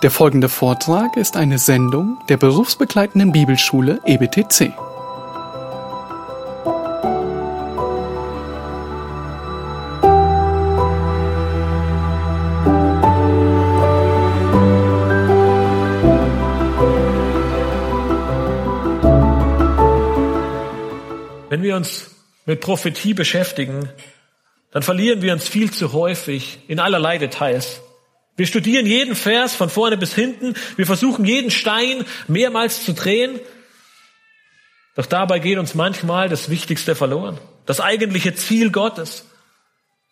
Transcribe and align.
Der 0.00 0.12
folgende 0.12 0.48
Vortrag 0.48 1.16
ist 1.16 1.36
eine 1.36 1.58
Sendung 1.58 2.18
der 2.28 2.36
berufsbegleitenden 2.36 3.32
Bibelschule 3.32 4.00
EBTC. 4.06 4.72
Wenn 21.48 21.62
wir 21.64 21.74
uns 21.74 22.14
mit 22.46 22.60
Prophetie 22.60 23.14
beschäftigen, 23.14 23.88
dann 24.70 24.84
verlieren 24.84 25.22
wir 25.22 25.32
uns 25.32 25.48
viel 25.48 25.72
zu 25.72 25.92
häufig 25.92 26.60
in 26.68 26.78
allerlei 26.78 27.18
Details. 27.18 27.80
Wir 28.38 28.46
studieren 28.46 28.86
jeden 28.86 29.16
Vers 29.16 29.56
von 29.56 29.68
vorne 29.68 29.96
bis 29.96 30.14
hinten. 30.14 30.54
Wir 30.76 30.86
versuchen 30.86 31.24
jeden 31.24 31.50
Stein 31.50 32.04
mehrmals 32.28 32.84
zu 32.84 32.94
drehen. 32.94 33.40
Doch 34.94 35.06
dabei 35.06 35.40
geht 35.40 35.58
uns 35.58 35.74
manchmal 35.74 36.28
das 36.28 36.48
Wichtigste 36.48 36.94
verloren. 36.94 37.38
Das 37.66 37.80
eigentliche 37.80 38.36
Ziel 38.36 38.70
Gottes. 38.70 39.26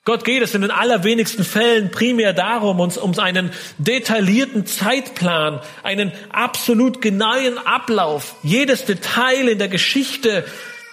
Gott 0.04 0.24
geht 0.24 0.42
es 0.42 0.56
in 0.56 0.62
den 0.62 0.72
allerwenigsten 0.72 1.44
Fällen 1.44 1.92
primär 1.92 2.32
darum, 2.32 2.80
uns 2.80 2.98
um 2.98 3.16
einen 3.16 3.52
detaillierten 3.78 4.66
Zeitplan, 4.66 5.60
einen 5.84 6.10
absolut 6.30 7.00
genauen 7.00 7.58
Ablauf, 7.58 8.34
jedes 8.42 8.84
Detail 8.84 9.48
in 9.48 9.58
der 9.58 9.68
Geschichte 9.68 10.44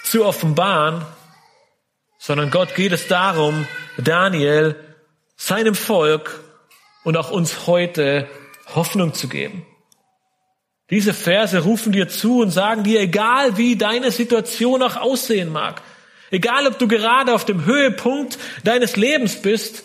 zu 0.03 0.23
offenbaren, 0.23 1.03
sondern 2.19 2.51
Gott 2.51 2.75
geht 2.75 2.91
es 2.91 3.07
darum, 3.07 3.67
Daniel, 3.97 4.75
seinem 5.35 5.73
Volk 5.73 6.42
und 7.03 7.17
auch 7.17 7.31
uns 7.31 7.67
heute 7.67 8.27
Hoffnung 8.75 9.13
zu 9.13 9.27
geben. 9.27 9.65
Diese 10.89 11.13
Verse 11.13 11.57
rufen 11.59 11.91
dir 11.91 12.07
zu 12.07 12.41
und 12.41 12.51
sagen 12.51 12.83
dir, 12.83 13.01
egal 13.01 13.57
wie 13.57 13.75
deine 13.75 14.11
Situation 14.11 14.83
auch 14.83 14.95
aussehen 14.95 15.51
mag, 15.51 15.81
egal 16.29 16.67
ob 16.67 16.77
du 16.77 16.87
gerade 16.87 17.33
auf 17.33 17.45
dem 17.45 17.65
Höhepunkt 17.65 18.37
deines 18.63 18.95
Lebens 18.95 19.41
bist 19.41 19.83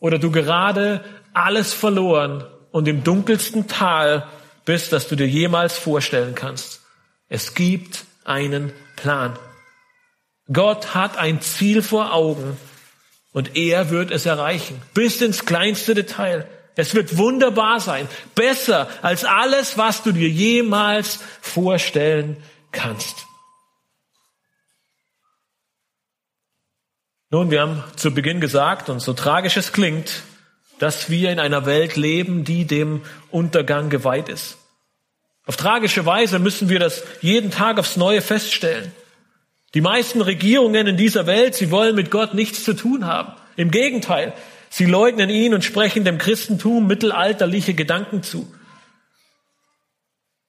oder 0.00 0.18
du 0.18 0.30
gerade 0.30 1.04
alles 1.32 1.72
verloren 1.72 2.44
und 2.72 2.88
im 2.88 3.04
dunkelsten 3.04 3.68
Tal 3.68 4.26
bist, 4.64 4.92
das 4.92 5.08
du 5.08 5.16
dir 5.16 5.28
jemals 5.28 5.78
vorstellen 5.78 6.34
kannst. 6.34 6.82
Es 7.28 7.54
gibt 7.54 8.04
einen 8.24 8.72
Plan. 8.96 9.38
Gott 10.52 10.94
hat 10.94 11.16
ein 11.16 11.40
Ziel 11.40 11.82
vor 11.82 12.12
Augen 12.12 12.56
und 13.32 13.56
er 13.56 13.90
wird 13.90 14.10
es 14.10 14.26
erreichen, 14.26 14.80
bis 14.94 15.20
ins 15.20 15.44
kleinste 15.44 15.94
Detail. 15.94 16.46
Es 16.74 16.94
wird 16.94 17.18
wunderbar 17.18 17.80
sein, 17.80 18.08
besser 18.34 18.88
als 19.02 19.24
alles, 19.24 19.76
was 19.76 20.02
du 20.02 20.12
dir 20.12 20.28
jemals 20.28 21.20
vorstellen 21.40 22.36
kannst. 22.70 23.26
Nun, 27.30 27.50
wir 27.50 27.62
haben 27.62 27.82
zu 27.96 28.12
Beginn 28.12 28.40
gesagt, 28.40 28.90
und 28.90 29.00
so 29.00 29.14
tragisch 29.14 29.56
es 29.56 29.72
klingt, 29.72 30.22
dass 30.78 31.08
wir 31.08 31.30
in 31.30 31.38
einer 31.38 31.64
Welt 31.64 31.96
leben, 31.96 32.44
die 32.44 32.66
dem 32.66 33.02
Untergang 33.30 33.88
geweiht 33.88 34.28
ist. 34.28 34.58
Auf 35.46 35.56
tragische 35.56 36.04
Weise 36.06 36.38
müssen 36.38 36.68
wir 36.68 36.78
das 36.78 37.02
jeden 37.20 37.50
Tag 37.50 37.78
aufs 37.78 37.96
Neue 37.96 38.20
feststellen. 38.20 38.92
Die 39.74 39.80
meisten 39.80 40.20
Regierungen 40.20 40.86
in 40.86 40.96
dieser 40.96 41.26
Welt, 41.26 41.54
sie 41.54 41.70
wollen 41.70 41.94
mit 41.94 42.10
Gott 42.10 42.34
nichts 42.34 42.62
zu 42.64 42.74
tun 42.74 43.06
haben. 43.06 43.32
Im 43.56 43.70
Gegenteil, 43.70 44.34
sie 44.68 44.84
leugnen 44.84 45.30
ihn 45.30 45.54
und 45.54 45.64
sprechen 45.64 46.04
dem 46.04 46.18
Christentum 46.18 46.86
mittelalterliche 46.86 47.74
Gedanken 47.74 48.22
zu. 48.22 48.52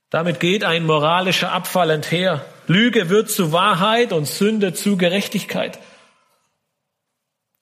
Damit 0.09 0.39
geht 0.39 0.63
ein 0.63 0.85
moralischer 0.85 1.51
Abfall 1.51 1.89
enther. 1.89 2.45
Lüge 2.67 3.09
wird 3.09 3.31
zu 3.31 3.51
Wahrheit 3.51 4.13
und 4.13 4.27
Sünde 4.27 4.73
zu 4.73 4.97
Gerechtigkeit. 4.97 5.79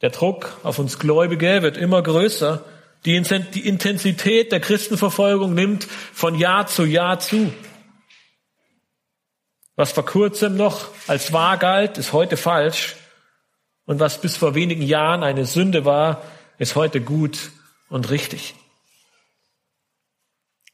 Der 0.01 0.09
Druck 0.09 0.57
auf 0.63 0.79
uns 0.79 0.99
Gläubige 0.99 1.61
wird 1.61 1.77
immer 1.77 2.01
größer. 2.01 2.65
Die 3.05 3.15
Intensität 3.15 4.51
der 4.51 4.59
Christenverfolgung 4.59 5.53
nimmt 5.53 5.87
von 6.13 6.35
Jahr 6.35 6.67
zu 6.67 6.85
Jahr 6.85 7.19
zu. 7.19 7.53
Was 9.81 9.93
vor 9.93 10.05
kurzem 10.05 10.57
noch 10.57 10.89
als 11.07 11.33
wahr 11.33 11.57
galt, 11.57 11.97
ist 11.97 12.13
heute 12.13 12.37
falsch. 12.37 12.97
Und 13.85 13.99
was 13.99 14.21
bis 14.21 14.37
vor 14.37 14.53
wenigen 14.53 14.83
Jahren 14.83 15.23
eine 15.23 15.47
Sünde 15.47 15.85
war, 15.85 16.21
ist 16.59 16.75
heute 16.75 17.01
gut 17.01 17.49
und 17.89 18.11
richtig. 18.11 18.53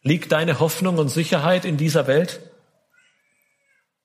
Liegt 0.02 0.34
deine 0.34 0.60
Hoffnung 0.60 0.98
und 0.98 1.08
Sicherheit 1.08 1.64
in 1.64 1.78
dieser 1.78 2.06
Welt? 2.08 2.42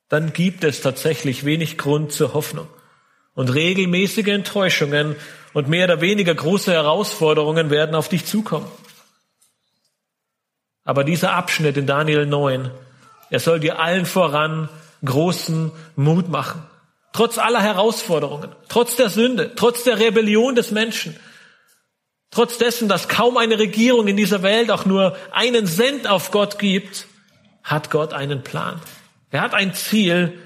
Dann 0.09 0.33
gibt 0.33 0.63
es 0.63 0.83
tatsächlich 0.83 1.45
wenig 1.45 1.79
Grund 1.79 2.13
zur 2.13 2.33
Hoffnung. 2.33 2.69
Und 3.35 3.53
regelmäßige 3.53 4.29
Enttäuschungen 4.29 5.17
und 5.53 5.67
mehr 5.67 5.87
oder 5.87 6.01
weniger 6.01 6.37
große 6.37 6.71
Herausforderungen 6.71 7.71
werden 7.71 7.97
auf 7.97 8.09
dich 8.09 8.25
zukommen. 8.25 8.71
Aber 10.85 11.03
dieser 11.03 11.33
Abschnitt 11.33 11.77
in 11.77 11.89
Daniel 11.89 12.25
9, 12.25 12.71
er 13.31 13.41
soll 13.41 13.59
dir 13.59 13.81
allen 13.81 14.07
voran 14.07 14.69
großen 15.05 15.73
Mut 15.97 16.29
machen. 16.29 16.63
Trotz 17.13 17.39
aller 17.39 17.61
Herausforderungen, 17.61 18.55
trotz 18.69 18.97
der 18.97 19.11
Sünde, 19.11 19.53
trotz 19.55 19.85
der 19.85 19.99
Rebellion 19.99 20.55
des 20.55 20.71
Menschen, 20.71 21.17
trotz 22.31 22.57
dessen, 22.59 22.89
dass 22.89 23.09
kaum 23.09 23.37
eine 23.37 23.59
Regierung 23.59 24.09
in 24.09 24.17
dieser 24.17 24.43
Welt 24.43 24.71
auch 24.71 24.87
nur 24.87 25.17
einen 25.31 25.67
Cent 25.67 26.07
auf 26.07 26.31
Gott 26.31 26.59
gibt, 26.59 27.07
hat 27.63 27.91
Gott 27.91 28.15
einen 28.15 28.43
Plan. 28.43 28.81
Er 29.31 29.43
hat 29.43 29.55
ein 29.55 29.75
Ziel 29.75 30.39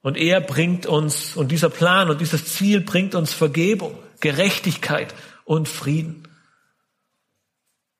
und 0.00 0.16
er 0.16 0.40
bringt 0.40 0.86
uns, 0.86 1.36
und 1.36 1.48
dieser 1.52 1.70
Plan 1.70 2.08
und 2.08 2.20
dieses 2.20 2.46
Ziel 2.54 2.80
bringt 2.80 3.14
uns 3.14 3.32
Vergebung, 3.32 3.98
Gerechtigkeit 4.20 5.14
und 5.44 5.68
Frieden. 5.68 6.27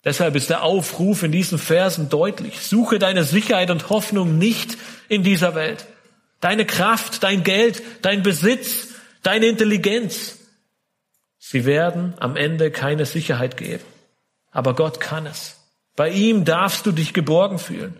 Deshalb 0.04 0.36
ist 0.36 0.50
der 0.50 0.62
Aufruf 0.62 1.22
in 1.22 1.32
diesen 1.32 1.58
Versen 1.58 2.08
deutlich. 2.08 2.60
Suche 2.60 2.98
deine 2.98 3.24
Sicherheit 3.24 3.70
und 3.70 3.90
Hoffnung 3.90 4.38
nicht 4.38 4.76
in 5.08 5.22
dieser 5.22 5.54
Welt. 5.54 5.86
Deine 6.40 6.64
Kraft, 6.64 7.22
dein 7.24 7.42
Geld, 7.42 7.82
dein 8.02 8.22
Besitz, 8.22 8.88
deine 9.22 9.46
Intelligenz, 9.46 10.38
sie 11.38 11.64
werden 11.64 12.14
am 12.20 12.36
Ende 12.36 12.70
keine 12.70 13.06
Sicherheit 13.06 13.56
geben. 13.56 13.84
Aber 14.52 14.74
Gott 14.74 15.00
kann 15.00 15.26
es. 15.26 15.56
Bei 15.96 16.10
ihm 16.10 16.44
darfst 16.44 16.86
du 16.86 16.92
dich 16.92 17.12
geborgen 17.12 17.58
fühlen. 17.58 17.96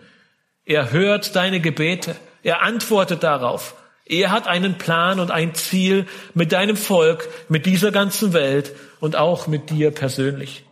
Er 0.65 0.91
hört 0.91 1.35
deine 1.35 1.59
Gebete. 1.59 2.15
Er 2.43 2.61
antwortet 2.61 3.23
darauf. 3.23 3.75
Er 4.05 4.31
hat 4.31 4.47
einen 4.47 4.77
Plan 4.77 5.19
und 5.19 5.31
ein 5.31 5.53
Ziel 5.53 6.07
mit 6.33 6.51
deinem 6.53 6.77
Volk, 6.77 7.27
mit 7.49 7.65
dieser 7.65 7.91
ganzen 7.91 8.33
Welt 8.33 8.71
und 8.99 9.15
auch 9.15 9.47
mit 9.47 9.69
dir 9.69 9.91
persönlich. 9.91 10.63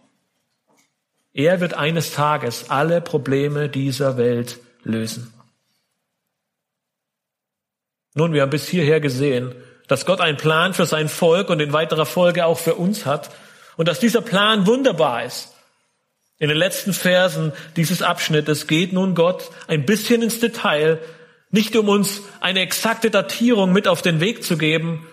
Er 1.37 1.61
wird 1.61 1.75
eines 1.75 2.13
Tages 2.13 2.71
alle 2.71 2.99
Probleme 2.99 3.69
dieser 3.69 4.17
Welt 4.17 4.57
lösen. 4.83 5.31
Nun, 8.15 8.33
wir 8.33 8.41
haben 8.41 8.49
bis 8.49 8.67
hierher 8.67 8.99
gesehen, 8.99 9.53
dass 9.87 10.07
Gott 10.07 10.19
einen 10.19 10.37
Plan 10.37 10.73
für 10.73 10.87
sein 10.87 11.07
Volk 11.07 11.51
und 11.51 11.59
in 11.59 11.73
weiterer 11.73 12.07
Folge 12.07 12.47
auch 12.47 12.57
für 12.57 12.73
uns 12.73 13.05
hat 13.05 13.29
und 13.75 13.87
dass 13.87 13.99
dieser 13.99 14.21
Plan 14.21 14.65
wunderbar 14.65 15.25
ist. 15.25 15.53
In 16.39 16.49
den 16.49 16.57
letzten 16.57 16.91
Versen 16.91 17.53
dieses 17.75 18.01
Abschnittes 18.01 18.65
geht 18.65 18.91
nun 18.91 19.13
Gott 19.13 19.51
ein 19.67 19.85
bisschen 19.85 20.23
ins 20.23 20.39
Detail, 20.39 20.97
nicht 21.51 21.75
um 21.75 21.87
uns 21.87 22.23
eine 22.39 22.61
exakte 22.61 23.11
Datierung 23.11 23.71
mit 23.71 23.87
auf 23.87 24.01
den 24.01 24.19
Weg 24.21 24.43
zu 24.43 24.57
geben, 24.57 25.05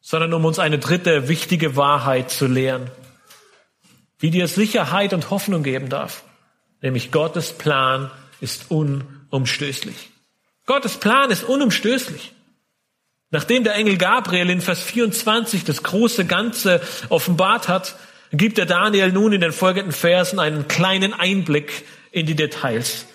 sondern 0.00 0.32
um 0.32 0.46
uns 0.46 0.58
eine 0.58 0.78
dritte 0.78 1.28
wichtige 1.28 1.76
Wahrheit 1.76 2.30
zu 2.30 2.46
lehren, 2.46 2.90
die 4.20 4.30
dir 4.30 4.48
Sicherheit 4.48 5.12
und 5.12 5.30
Hoffnung 5.30 5.62
geben 5.62 5.88
darf, 5.88 6.24
nämlich 6.80 7.10
Gottes 7.10 7.52
Plan 7.52 8.10
ist 8.40 8.70
unumstößlich. 8.70 10.10
Gottes 10.66 10.96
Plan 10.96 11.30
ist 11.30 11.44
unumstößlich. 11.44 12.32
Nachdem 13.30 13.64
der 13.64 13.74
Engel 13.74 13.98
Gabriel 13.98 14.48
in 14.50 14.60
Vers 14.60 14.82
24 14.82 15.64
das 15.64 15.82
große 15.82 16.24
Ganze 16.24 16.80
offenbart 17.10 17.68
hat, 17.68 17.96
gibt 18.32 18.58
der 18.58 18.66
Daniel 18.66 19.12
nun 19.12 19.32
in 19.32 19.40
den 19.40 19.52
folgenden 19.52 19.92
Versen 19.92 20.38
einen 20.38 20.68
kleinen 20.68 21.14
Einblick 21.14 21.84
in 22.10 22.26
die 22.26 22.34
Details. 22.36 23.06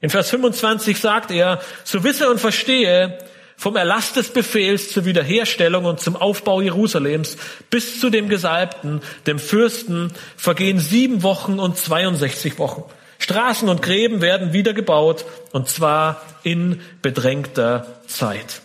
In 0.00 0.10
Vers 0.10 0.30
25 0.30 0.98
sagt 0.98 1.30
er, 1.30 1.60
so 1.84 2.04
wisse 2.04 2.30
und 2.30 2.40
verstehe, 2.40 3.18
vom 3.62 3.76
Erlass 3.76 4.12
des 4.12 4.30
Befehls 4.30 4.90
zur 4.90 5.04
Wiederherstellung 5.04 5.84
und 5.84 6.00
zum 6.00 6.16
Aufbau 6.16 6.60
Jerusalems 6.60 7.36
bis 7.70 8.00
zu 8.00 8.10
dem 8.10 8.28
Gesalbten, 8.28 9.00
dem 9.28 9.38
Fürsten, 9.38 10.12
vergehen 10.36 10.80
sieben 10.80 11.22
Wochen 11.22 11.60
und 11.60 11.78
62 11.78 12.58
Wochen. 12.58 12.82
Straßen 13.20 13.68
und 13.68 13.80
Gräben 13.80 14.20
werden 14.20 14.52
wieder 14.52 14.72
gebaut 14.72 15.24
und 15.52 15.68
zwar 15.68 16.20
in 16.42 16.80
bedrängter 17.02 17.86
Zeit. 18.08 18.62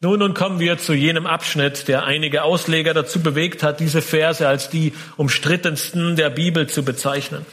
Nun, 0.00 0.18
nun 0.18 0.34
kommen 0.34 0.58
wir 0.58 0.78
zu 0.78 0.92
jenem 0.92 1.28
Abschnitt, 1.28 1.86
der 1.86 2.02
einige 2.02 2.42
Ausleger 2.42 2.94
dazu 2.94 3.20
bewegt 3.20 3.62
hat, 3.62 3.78
diese 3.78 4.02
Verse 4.02 4.48
als 4.48 4.70
die 4.70 4.92
umstrittensten 5.16 6.16
der 6.16 6.30
Bibel 6.30 6.66
zu 6.66 6.84
bezeichnen. 6.84 7.46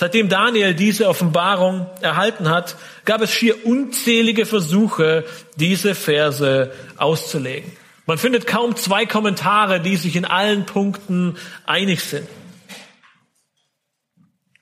Seitdem 0.00 0.28
Daniel 0.28 0.74
diese 0.74 1.08
Offenbarung 1.08 1.88
erhalten 2.02 2.48
hat, 2.48 2.76
gab 3.04 3.20
es 3.20 3.32
schier 3.32 3.66
unzählige 3.66 4.46
Versuche, 4.46 5.24
diese 5.56 5.96
Verse 5.96 6.70
auszulegen. 6.98 7.72
Man 8.06 8.16
findet 8.16 8.46
kaum 8.46 8.76
zwei 8.76 9.06
Kommentare, 9.06 9.80
die 9.80 9.96
sich 9.96 10.14
in 10.14 10.24
allen 10.24 10.66
Punkten 10.66 11.36
einig 11.66 12.04
sind. 12.04 12.28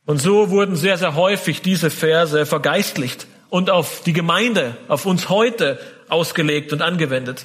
Und 0.06 0.22
so 0.22 0.48
wurden 0.48 0.74
sehr, 0.74 0.96
sehr 0.96 1.16
häufig 1.16 1.60
diese 1.60 1.90
Verse 1.90 2.46
vergeistlicht 2.46 3.26
und 3.50 3.68
auf 3.68 4.00
die 4.04 4.14
Gemeinde, 4.14 4.78
auf 4.88 5.04
uns 5.04 5.28
heute 5.28 5.78
ausgelegt 6.08 6.72
und 6.72 6.80
angewendet. 6.80 7.44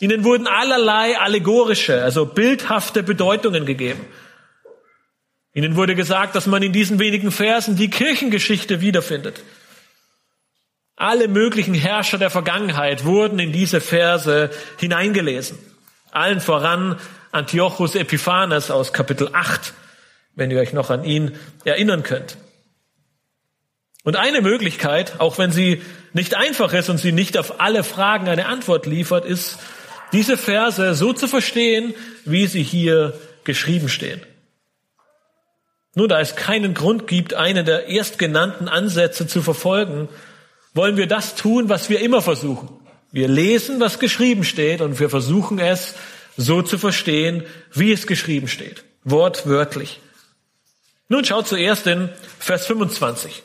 Ihnen 0.00 0.24
wurden 0.24 0.48
allerlei 0.48 1.16
allegorische, 1.16 2.02
also 2.02 2.26
bildhafte 2.26 3.04
Bedeutungen 3.04 3.64
gegeben. 3.64 4.04
Ihnen 5.54 5.76
wurde 5.76 5.94
gesagt, 5.94 6.34
dass 6.34 6.46
man 6.46 6.62
in 6.62 6.72
diesen 6.72 6.98
wenigen 6.98 7.30
Versen 7.30 7.76
die 7.76 7.90
Kirchengeschichte 7.90 8.80
wiederfindet. 8.80 9.42
Alle 10.96 11.28
möglichen 11.28 11.74
Herrscher 11.74 12.18
der 12.18 12.30
Vergangenheit 12.30 13.04
wurden 13.04 13.38
in 13.38 13.52
diese 13.52 13.80
Verse 13.80 14.50
hineingelesen. 14.78 15.58
Allen 16.10 16.40
voran 16.40 16.98
Antiochus 17.32 17.94
Epiphanes 17.94 18.70
aus 18.70 18.92
Kapitel 18.92 19.30
8, 19.32 19.74
wenn 20.34 20.50
ihr 20.50 20.60
euch 20.60 20.72
noch 20.72 20.90
an 20.90 21.04
ihn 21.04 21.36
erinnern 21.64 22.02
könnt. 22.02 22.36
Und 24.04 24.16
eine 24.16 24.40
Möglichkeit, 24.40 25.20
auch 25.20 25.38
wenn 25.38 25.52
sie 25.52 25.82
nicht 26.12 26.34
einfach 26.34 26.72
ist 26.72 26.88
und 26.88 26.98
sie 26.98 27.12
nicht 27.12 27.38
auf 27.38 27.60
alle 27.60 27.84
Fragen 27.84 28.28
eine 28.28 28.46
Antwort 28.46 28.86
liefert, 28.86 29.24
ist, 29.24 29.58
diese 30.12 30.36
Verse 30.36 30.94
so 30.94 31.12
zu 31.12 31.26
verstehen, 31.28 31.94
wie 32.24 32.46
sie 32.46 32.62
hier 32.62 33.18
geschrieben 33.44 33.88
stehen. 33.88 34.20
Nun, 35.94 36.08
da 36.08 36.20
es 36.20 36.36
keinen 36.36 36.74
Grund 36.74 37.06
gibt, 37.06 37.34
einen 37.34 37.66
der 37.66 37.88
erstgenannten 37.88 38.68
Ansätze 38.68 39.26
zu 39.26 39.42
verfolgen, 39.42 40.08
wollen 40.74 40.96
wir 40.96 41.06
das 41.06 41.34
tun, 41.34 41.68
was 41.68 41.90
wir 41.90 42.00
immer 42.00 42.22
versuchen. 42.22 42.68
Wir 43.10 43.28
lesen, 43.28 43.78
was 43.78 43.98
geschrieben 43.98 44.44
steht 44.44 44.80
und 44.80 44.98
wir 44.98 45.10
versuchen 45.10 45.58
es 45.58 45.94
so 46.36 46.62
zu 46.62 46.78
verstehen, 46.78 47.44
wie 47.72 47.92
es 47.92 48.06
geschrieben 48.06 48.48
steht. 48.48 48.84
Wortwörtlich. 49.04 50.00
Nun 51.08 51.26
schaut 51.26 51.46
zuerst 51.46 51.86
in 51.86 52.08
Vers 52.38 52.66
25. 52.66 53.42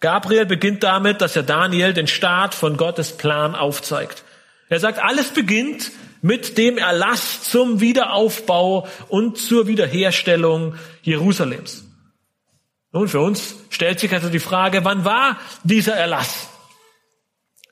Gabriel 0.00 0.44
beginnt 0.44 0.82
damit, 0.82 1.22
dass 1.22 1.36
er 1.36 1.42
Daniel 1.42 1.94
den 1.94 2.06
Start 2.06 2.54
von 2.54 2.76
Gottes 2.76 3.12
Plan 3.12 3.54
aufzeigt. 3.54 4.24
Er 4.68 4.78
sagt, 4.78 4.98
alles 4.98 5.28
beginnt 5.28 5.90
mit 6.26 6.58
dem 6.58 6.76
Erlass 6.76 7.48
zum 7.48 7.80
Wiederaufbau 7.80 8.88
und 9.08 9.38
zur 9.38 9.68
Wiederherstellung 9.68 10.74
Jerusalems. 11.02 11.84
Nun, 12.90 13.06
für 13.06 13.20
uns 13.20 13.54
stellt 13.70 14.00
sich 14.00 14.12
also 14.12 14.28
die 14.28 14.40
Frage, 14.40 14.84
wann 14.84 15.04
war 15.04 15.38
dieser 15.62 15.94
Erlass? 15.94 16.48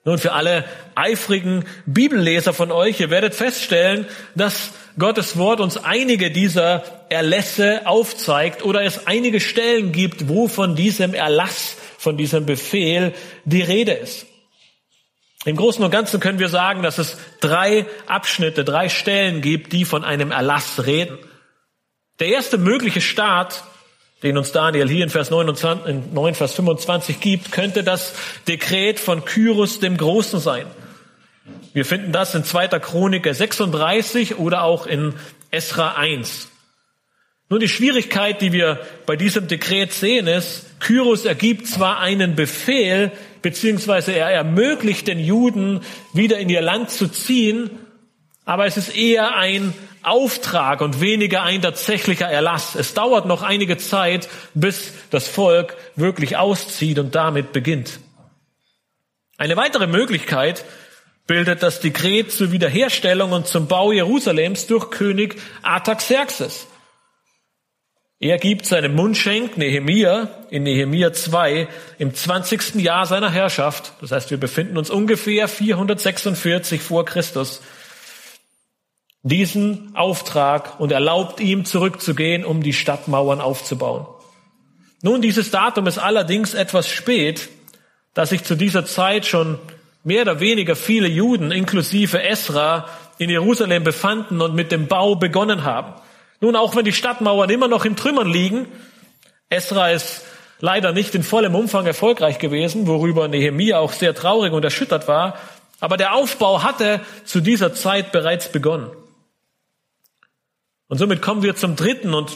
Nun, 0.05 0.19
für 0.19 0.33
alle 0.33 0.65
eifrigen 0.95 1.65
Bibelleser 1.87 2.53
von 2.53 2.71
euch, 2.71 3.01
ihr 3.01 3.11
werdet 3.11 3.35
feststellen, 3.35 4.07
dass 4.37 4.71
Gottes 5.01 5.37
Wort 5.37 5.59
uns 5.61 5.77
einige 5.77 6.31
dieser 6.31 6.85
Erlässe 7.09 7.87
aufzeigt 7.87 8.65
oder 8.65 8.83
es 8.83 9.09
einige 9.09 9.41
Stellen 9.41 9.91
gibt, 9.91 10.29
wo 10.29 10.47
von 10.47 10.77
diesem 10.77 11.13
Erlass 11.13 11.77
von 11.99 12.17
diesem 12.17 12.47
Befehl 12.47 13.15
die 13.45 13.63
Rede 13.63 13.93
ist. 13.93 14.27
Im 15.45 15.57
Großen 15.57 15.85
und 15.85 15.91
Ganzen 15.91 16.21
können 16.21 16.39
wir 16.39 16.49
sagen, 16.49 16.83
dass 16.83 16.99
es 16.99 17.19
drei 17.41 17.87
Abschnitte, 18.07 18.65
drei 18.65 18.89
Stellen 18.89 19.43
gibt, 19.43 19.73
die 19.73 19.85
von 19.85 20.05
einem 20.05 20.31
Erlass 20.31 20.87
reden. 20.87 21.19
Der 22.19 22.29
erste 22.29 22.57
mögliche 22.57 23.01
Start, 23.01 23.65
den 24.23 24.39
uns 24.39 24.53
Daniel 24.53 24.89
hier 24.89 25.05
in 25.05 25.11
Vers 25.11 25.31
29, 25.31 25.87
in 25.87 26.15
9, 26.15 26.35
Vers 26.35 26.55
25 26.55 27.21
gibt, 27.21 27.53
könnte 27.53 27.85
das 27.85 28.15
Dekret 28.49 28.99
von 28.99 29.25
Kyrus 29.25 29.81
dem 29.81 29.97
Großen 29.97 30.41
sein. 30.41 30.67
Wir 31.75 31.85
finden 31.85 32.13
das 32.13 32.35
in 32.35 32.45
2. 32.45 32.69
Chroniker 32.79 33.35
36 33.35 34.39
oder 34.39 34.63
auch 34.63 34.87
in 34.87 35.15
Esra 35.51 35.95
1. 35.97 36.49
Nun, 37.51 37.61
die 37.61 37.69
Schwierigkeit, 37.69 38.41
die 38.41 38.53
wir 38.53 38.81
bei 39.05 39.17
diesem 39.17 39.47
Dekret 39.47 39.93
sehen, 39.93 40.27
ist, 40.27 40.81
Kyros 40.81 41.27
ergibt 41.27 41.67
zwar 41.67 41.99
einen 41.99 42.35
Befehl, 42.35 43.13
beziehungsweise 43.45 44.13
er 44.13 44.31
ermöglicht 44.31 45.07
den 45.07 45.19
Juden, 45.19 45.83
wieder 46.15 46.39
in 46.39 46.49
ihr 46.49 46.63
Land 46.63 46.91
zu 46.91 47.09
ziehen, 47.09 47.69
aber 48.47 48.65
es 48.65 48.79
ist 48.79 48.97
eher 48.97 49.37
ein 49.37 49.75
Auftrag 50.03 50.81
und 50.81 51.03
weniger 51.03 51.43
ein 51.43 51.61
tatsächlicher 51.61 52.27
Erlass. 52.27 52.75
Es 52.75 52.95
dauert 52.95 53.27
noch 53.27 53.43
einige 53.43 53.77
Zeit, 53.77 54.31
bis 54.55 54.93
das 55.11 55.29
Volk 55.29 55.77
wirklich 55.95 56.39
auszieht 56.39 56.99
und 56.99 57.15
damit 57.15 57.53
beginnt. 57.53 58.01
Eine 59.37 59.59
weitere 59.59 59.89
Möglichkeit 59.89 60.65
bildet 61.27 61.63
das 61.63 61.81
Dekret 61.81 62.33
zur 62.33 62.51
Wiederherstellung 62.51 63.33
und 63.33 63.47
zum 63.47 63.69
Bau 63.69 63.93
Jerusalems 63.93 64.67
durch 64.69 64.91
König 64.91 65.37
Artaxerxes. 65.63 66.67
Er 68.21 68.39
gibt 68.39 68.65
seinem 68.65 68.95
Mundschenk 68.95 69.57
Nehemia 69.57 70.29
in 70.49 70.63
Nehemia 70.63 71.13
2 71.13 71.69
im 71.99 72.15
20. 72.15 72.77
Jahr 72.77 73.07
seiner 73.07 73.31
Herrschaft, 73.31 73.93
das 74.01 74.13
heißt 74.13 74.31
wir 74.31 74.39
befinden 74.39 74.79
uns 74.79 74.89
ungefähr 74.89 75.49
446 75.49 76.81
vor 76.81 77.05
Christus, 77.05 77.61
diesen 79.23 79.97
Auftrag 79.97 80.79
und 80.79 80.93
erlaubt 80.93 81.41
ihm 81.41 81.65
zurückzugehen, 81.65 82.45
um 82.45 82.63
die 82.63 82.73
Stadtmauern 82.73 83.41
aufzubauen. 83.41 84.07
Nun, 85.03 85.21
dieses 85.21 85.51
Datum 85.51 85.87
ist 85.87 85.99
allerdings 85.99 86.55
etwas 86.55 86.89
spät, 86.89 87.49
da 88.15 88.27
sich 88.27 88.45
zu 88.45 88.55
dieser 88.55 88.87
Zeit 88.87 89.27
schon 89.27 89.59
mehr 90.05 90.23
oder 90.23 90.41
weniger 90.41 90.77
viele 90.77 91.09
Juden 91.09 91.51
inklusive 91.51 92.23
Esra 92.23 92.89
in 93.19 93.29
Jerusalem 93.29 93.83
befanden 93.83 94.41
und 94.41 94.55
mit 94.55 94.71
dem 94.71 94.87
Bau 94.87 95.17
begonnen 95.17 95.65
haben. 95.65 95.95
Nun, 96.45 96.57
auch 96.57 96.77
wenn 96.77 96.85
die 96.85 96.93
Stadtmauern 96.93 97.49
immer 97.49 97.69
noch 97.69 97.87
in 97.87 97.97
Trümmern 97.97 98.29
liegen, 98.29 98.67
Esra 99.49 99.89
ist 99.93 100.27
leider 100.61 100.93
nicht 100.93 101.15
in 101.15 101.23
vollem 101.23 101.55
Umfang 101.55 101.87
erfolgreich 101.87 102.39
gewesen, 102.39 102.87
worüber 102.87 103.29
Nehemia 103.29 103.79
auch 103.79 103.95
sehr 103.95 104.15
traurig 104.15 104.53
und 104.53 104.63
erschüttert 104.63 105.09
war, 105.09 105.39
aber 105.81 105.97
der 105.97 106.13
Aufbau 106.13 106.63
hatte 106.63 107.01
zu 107.25 107.41
dieser 107.41 107.73
Zeit 107.73 108.13
bereits 108.13 108.53
begonnen. 108.53 108.91
Und 110.89 110.99
somit 110.99 111.23
kommen 111.23 111.43
wir 111.43 111.57
zum 111.57 111.77
dritten 111.77 112.13
und 112.13 112.33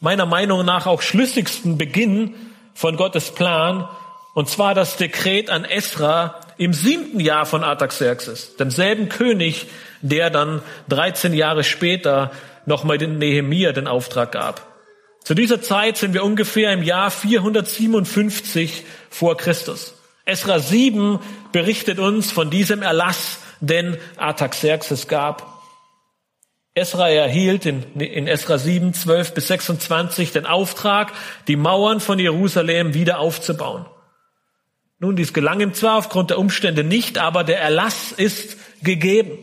meiner 0.00 0.24
Meinung 0.24 0.64
nach 0.64 0.86
auch 0.86 1.02
schlüssigsten 1.02 1.76
Beginn 1.76 2.34
von 2.72 2.96
Gottes 2.96 3.32
Plan, 3.32 3.86
und 4.32 4.48
zwar 4.48 4.74
das 4.74 4.96
Dekret 4.96 5.50
an 5.50 5.66
Esra 5.66 6.40
im 6.56 6.72
siebten 6.72 7.20
Jahr 7.20 7.44
von 7.44 7.64
Artaxerxes, 7.64 8.56
demselben 8.56 9.10
König, 9.10 9.66
der 10.00 10.30
dann 10.30 10.62
13 10.88 11.34
Jahre 11.34 11.64
später 11.64 12.30
nochmal 12.66 12.98
den 12.98 13.18
Nehemia 13.18 13.72
den 13.72 13.86
Auftrag 13.86 14.32
gab. 14.32 14.66
Zu 15.24 15.34
dieser 15.34 15.62
Zeit 15.62 15.96
sind 15.96 16.14
wir 16.14 16.24
ungefähr 16.24 16.72
im 16.72 16.82
Jahr 16.82 17.10
457 17.10 18.84
vor 19.08 19.36
Christus. 19.36 19.94
Esra 20.24 20.58
7 20.58 21.18
berichtet 21.52 21.98
uns 21.98 22.30
von 22.30 22.50
diesem 22.50 22.82
Erlass, 22.82 23.38
den 23.60 23.96
Artaxerxes 24.16 25.06
gab. 25.06 25.62
Esra 26.74 27.08
erhielt 27.10 27.66
in, 27.66 27.82
in 28.00 28.26
Esra 28.26 28.58
7, 28.58 28.94
12 28.94 29.34
bis 29.34 29.48
26 29.48 30.32
den 30.32 30.46
Auftrag, 30.46 31.12
die 31.46 31.56
Mauern 31.56 32.00
von 32.00 32.18
Jerusalem 32.18 32.94
wieder 32.94 33.18
aufzubauen. 33.18 33.86
Nun, 34.98 35.16
dies 35.16 35.32
gelang 35.32 35.60
ihm 35.60 35.74
zwar 35.74 35.98
aufgrund 35.98 36.30
der 36.30 36.38
Umstände 36.38 36.84
nicht, 36.84 37.18
aber 37.18 37.44
der 37.44 37.60
Erlass 37.60 38.12
ist 38.12 38.56
gegeben. 38.82 39.38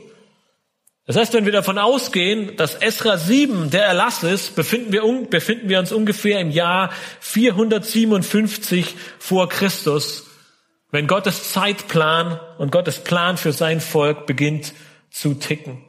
Das 1.09 1.15
heißt, 1.15 1.33
wenn 1.33 1.45
wir 1.45 1.51
davon 1.51 1.79
ausgehen, 1.79 2.55
dass 2.55 2.75
Esra 2.75 3.17
7 3.17 3.71
der 3.71 3.83
Erlass 3.83 4.21
ist, 4.21 4.55
befinden 4.55 4.93
wir, 4.93 5.01
befinden 5.27 5.67
wir 5.67 5.79
uns 5.79 5.91
ungefähr 5.91 6.39
im 6.39 6.51
Jahr 6.51 6.91
457 7.21 8.93
vor 9.17 9.49
Christus, 9.49 10.27
wenn 10.91 11.07
Gottes 11.07 11.51
Zeitplan 11.51 12.39
und 12.59 12.71
Gottes 12.71 12.99
Plan 12.99 13.37
für 13.37 13.53
sein 13.53 13.81
Volk 13.81 14.27
beginnt 14.27 14.75
zu 15.09 15.33
ticken. 15.33 15.83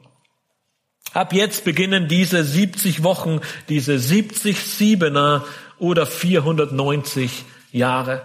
Ab 1.13 1.33
jetzt 1.33 1.65
beginnen 1.65 2.07
diese 2.07 2.43
70 2.43 3.03
Wochen, 3.03 3.41
diese 3.69 3.99
70 3.99 4.59
Siebener 4.59 5.45
oder 5.77 6.07
490 6.07 7.45
Jahre. 7.71 8.23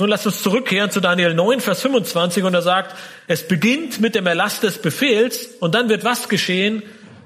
Nun 0.00 0.10
lasst 0.10 0.26
uns 0.26 0.42
zurückkehren 0.42 0.92
zu 0.92 1.00
Daniel 1.00 1.34
9, 1.34 1.60
Vers 1.60 1.82
25 1.82 2.44
und 2.44 2.54
er 2.54 2.62
sagt, 2.62 2.96
es 3.26 3.48
beginnt 3.48 4.00
mit 4.00 4.14
dem 4.14 4.26
Erlass 4.26 4.60
des 4.60 4.78
Befehls 4.78 5.46
und 5.58 5.74
dann 5.74 5.88
wird 5.88 6.04
was 6.04 6.28
geschehen? 6.28 6.84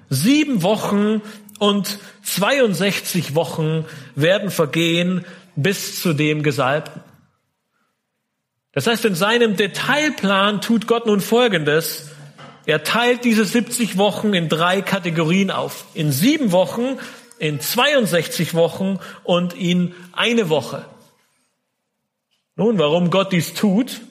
Sieben 0.08 0.62
Wochen 0.62 1.20
und 1.58 1.98
62 2.22 3.34
Wochen 3.34 3.84
werden 4.14 4.50
vergehen 4.50 5.26
bis 5.54 6.00
zu 6.00 6.14
dem 6.14 6.42
Gesalbten. 6.42 7.02
Das 8.72 8.86
heißt, 8.86 9.04
in 9.04 9.14
seinem 9.14 9.56
Detailplan 9.56 10.62
tut 10.62 10.86
Gott 10.86 11.04
nun 11.04 11.20
Folgendes. 11.20 12.08
Er 12.64 12.84
teilt 12.84 13.24
diese 13.24 13.44
70 13.44 13.98
Wochen 13.98 14.32
in 14.32 14.48
drei 14.48 14.80
Kategorien 14.80 15.50
auf. 15.50 15.84
In 15.92 16.10
sieben 16.10 16.52
Wochen, 16.52 16.98
in 17.38 17.60
62 17.60 18.54
Wochen 18.54 18.98
und 19.24 19.52
in 19.52 19.94
eine 20.12 20.48
Woche. 20.48 20.86
Nun, 22.56 22.78
warum 22.78 23.10
Gott 23.10 23.32
dies 23.32 23.54
tut, 23.54 24.02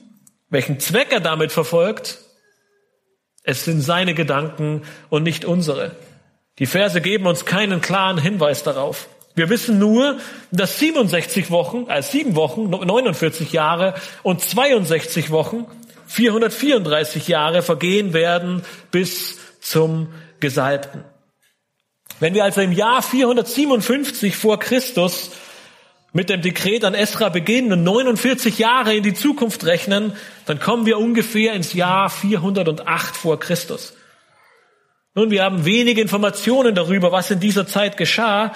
welchen 0.49 0.79
Zweck 0.79 1.11
er 1.11 1.19
damit 1.19 1.51
verfolgt, 1.51 2.19
es 3.43 3.65
sind 3.65 3.81
seine 3.81 4.13
Gedanken 4.13 4.83
und 5.09 5.23
nicht 5.23 5.45
unsere. 5.45 5.95
Die 6.59 6.65
Verse 6.65 7.01
geben 7.01 7.25
uns 7.25 7.45
keinen 7.45 7.81
klaren 7.81 8.19
Hinweis 8.19 8.63
darauf. 8.63 9.07
Wir 9.33 9.49
wissen 9.49 9.79
nur, 9.79 10.19
dass 10.51 10.77
67 10.79 11.49
Wochen, 11.49 11.87
äh, 11.87 12.03
sieben 12.03 12.35
Wochen, 12.35 12.69
49 12.69 13.53
Jahre 13.53 13.93
und 14.23 14.41
62 14.41 15.31
Wochen, 15.31 15.65
434 16.07 17.29
Jahre 17.29 17.61
vergehen 17.61 18.13
werden 18.13 18.63
bis 18.91 19.39
zum 19.61 20.09
Gesalbten. 20.39 21.05
Wenn 22.19 22.33
wir 22.33 22.43
also 22.43 22.61
im 22.61 22.73
Jahr 22.73 23.01
457 23.01 24.35
vor 24.35 24.59
Christus 24.59 25.31
mit 26.13 26.29
dem 26.29 26.41
Dekret 26.41 26.83
an 26.83 26.93
Esra 26.93 27.29
beginnen 27.29 27.71
und 27.71 27.83
49 27.83 28.59
Jahre 28.59 28.95
in 28.95 29.03
die 29.03 29.13
Zukunft 29.13 29.65
rechnen, 29.65 30.13
dann 30.45 30.59
kommen 30.59 30.85
wir 30.85 30.97
ungefähr 30.97 31.53
ins 31.53 31.73
Jahr 31.73 32.09
408 32.09 33.15
vor 33.15 33.39
Christus. 33.39 33.93
Nun, 35.15 35.31
wir 35.31 35.43
haben 35.43 35.65
wenige 35.65 36.01
Informationen 36.01 36.75
darüber, 36.75 37.11
was 37.11 37.31
in 37.31 37.39
dieser 37.39 37.67
Zeit 37.67 37.97
geschah, 37.97 38.53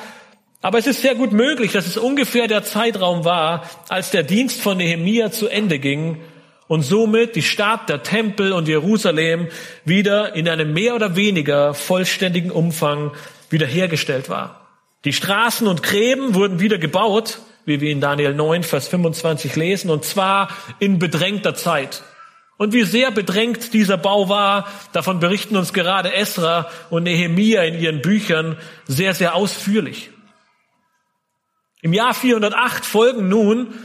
aber 0.61 0.79
es 0.79 0.87
ist 0.87 1.01
sehr 1.01 1.15
gut 1.15 1.31
möglich, 1.31 1.73
dass 1.73 1.85
es 1.85 1.97
ungefähr 1.97 2.47
der 2.47 2.63
Zeitraum 2.63 3.23
war, 3.23 3.69
als 3.87 4.11
der 4.11 4.23
Dienst 4.23 4.61
von 4.61 4.77
Nehemia 4.77 5.31
zu 5.31 5.47
Ende 5.47 5.79
ging 5.79 6.21
und 6.67 6.81
somit 6.81 7.35
die 7.35 7.43
Stadt, 7.43 7.87
der 7.89 8.03
Tempel 8.03 8.51
und 8.51 8.67
Jerusalem 8.67 9.47
wieder 9.83 10.33
in 10.35 10.49
einem 10.49 10.73
mehr 10.73 10.95
oder 10.95 11.15
weniger 11.15 11.73
vollständigen 11.73 12.51
Umfang 12.51 13.11
wiederhergestellt 13.49 14.29
war. 14.29 14.64
Die 15.05 15.13
Straßen 15.13 15.67
und 15.67 15.83
Gräben 15.83 16.33
wurden 16.33 16.59
wieder 16.59 16.79
gebaut, 16.79 17.39
wie 17.65 17.79
wir 17.79 17.91
in 17.91 18.01
Daniel 18.01 18.33
9, 18.33 18.63
Vers 18.63 18.87
25 18.87 19.55
lesen, 19.55 19.91
und 19.91 20.03
zwar 20.03 20.49
in 20.79 20.97
bedrängter 20.97 21.53
Zeit. 21.53 22.03
Und 22.57 22.73
wie 22.73 22.83
sehr 22.83 23.11
bedrängt 23.11 23.73
dieser 23.73 23.97
Bau 23.97 24.29
war, 24.29 24.67
davon 24.93 25.19
berichten 25.19 25.57
uns 25.57 25.73
gerade 25.73 26.11
Esra 26.11 26.69
und 26.89 27.03
Nehemia 27.03 27.63
in 27.63 27.79
ihren 27.79 28.01
Büchern 28.01 28.57
sehr, 28.87 29.13
sehr 29.13 29.35
ausführlich. 29.35 30.09
Im 31.81 31.93
Jahr 31.93 32.15
408 32.15 32.83
folgen 32.83 33.29
nun 33.29 33.75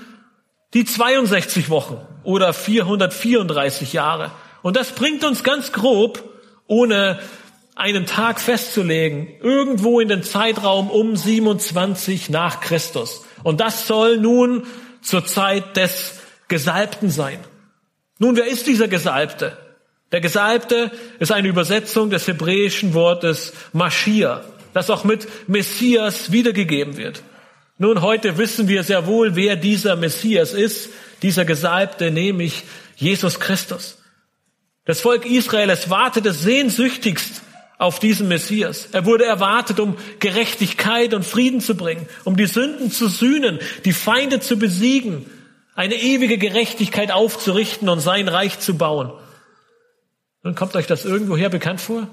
die 0.72 0.86
62 0.86 1.68
Wochen 1.68 1.98
oder 2.22 2.54
434 2.54 3.92
Jahre. 3.92 4.30
Und 4.62 4.76
das 4.76 4.92
bringt 4.92 5.24
uns 5.24 5.42
ganz 5.42 5.72
grob, 5.72 6.22
ohne 6.66 7.18
einen 7.80 8.04
Tag 8.04 8.42
festzulegen, 8.42 9.26
irgendwo 9.40 10.00
in 10.00 10.08
den 10.08 10.22
Zeitraum 10.22 10.90
um 10.90 11.16
27 11.16 12.28
nach 12.28 12.60
Christus. 12.60 13.24
Und 13.42 13.62
das 13.62 13.86
soll 13.86 14.18
nun 14.18 14.66
zur 15.00 15.24
Zeit 15.24 15.78
des 15.78 16.20
Gesalbten 16.48 17.08
sein. 17.08 17.38
Nun, 18.18 18.36
wer 18.36 18.46
ist 18.46 18.66
dieser 18.66 18.86
Gesalbte? 18.86 19.56
Der 20.12 20.20
Gesalbte 20.20 20.90
ist 21.20 21.32
eine 21.32 21.48
Übersetzung 21.48 22.10
des 22.10 22.28
hebräischen 22.28 22.92
Wortes 22.92 23.54
Maschia, 23.72 24.44
das 24.74 24.90
auch 24.90 25.04
mit 25.04 25.26
Messias 25.48 26.32
wiedergegeben 26.32 26.98
wird. 26.98 27.22
Nun, 27.78 28.02
heute 28.02 28.36
wissen 28.36 28.68
wir 28.68 28.82
sehr 28.82 29.06
wohl, 29.06 29.36
wer 29.36 29.56
dieser 29.56 29.96
Messias 29.96 30.52
ist, 30.52 30.90
dieser 31.22 31.46
Gesalbte, 31.46 32.10
nämlich 32.10 32.64
Jesus 32.96 33.40
Christus. 33.40 34.02
Das 34.84 35.00
Volk 35.00 35.24
Israel, 35.24 35.70
es 35.70 35.88
wartete 35.88 36.34
sehnsüchtigst 36.34 37.40
auf 37.80 37.98
diesen 37.98 38.28
Messias. 38.28 38.88
Er 38.92 39.06
wurde 39.06 39.24
erwartet, 39.24 39.80
um 39.80 39.96
Gerechtigkeit 40.18 41.14
und 41.14 41.24
Frieden 41.24 41.62
zu 41.62 41.74
bringen, 41.74 42.06
um 42.24 42.36
die 42.36 42.44
Sünden 42.44 42.90
zu 42.90 43.08
sühnen, 43.08 43.58
die 43.86 43.94
Feinde 43.94 44.38
zu 44.38 44.58
besiegen, 44.58 45.24
eine 45.74 45.94
ewige 45.94 46.36
Gerechtigkeit 46.36 47.10
aufzurichten 47.10 47.88
und 47.88 48.00
sein 48.00 48.28
Reich 48.28 48.60
zu 48.60 48.76
bauen. 48.76 49.10
Nun 50.42 50.54
kommt 50.54 50.76
euch 50.76 50.86
das 50.86 51.06
irgendwoher 51.06 51.48
bekannt 51.48 51.80
vor? 51.80 52.06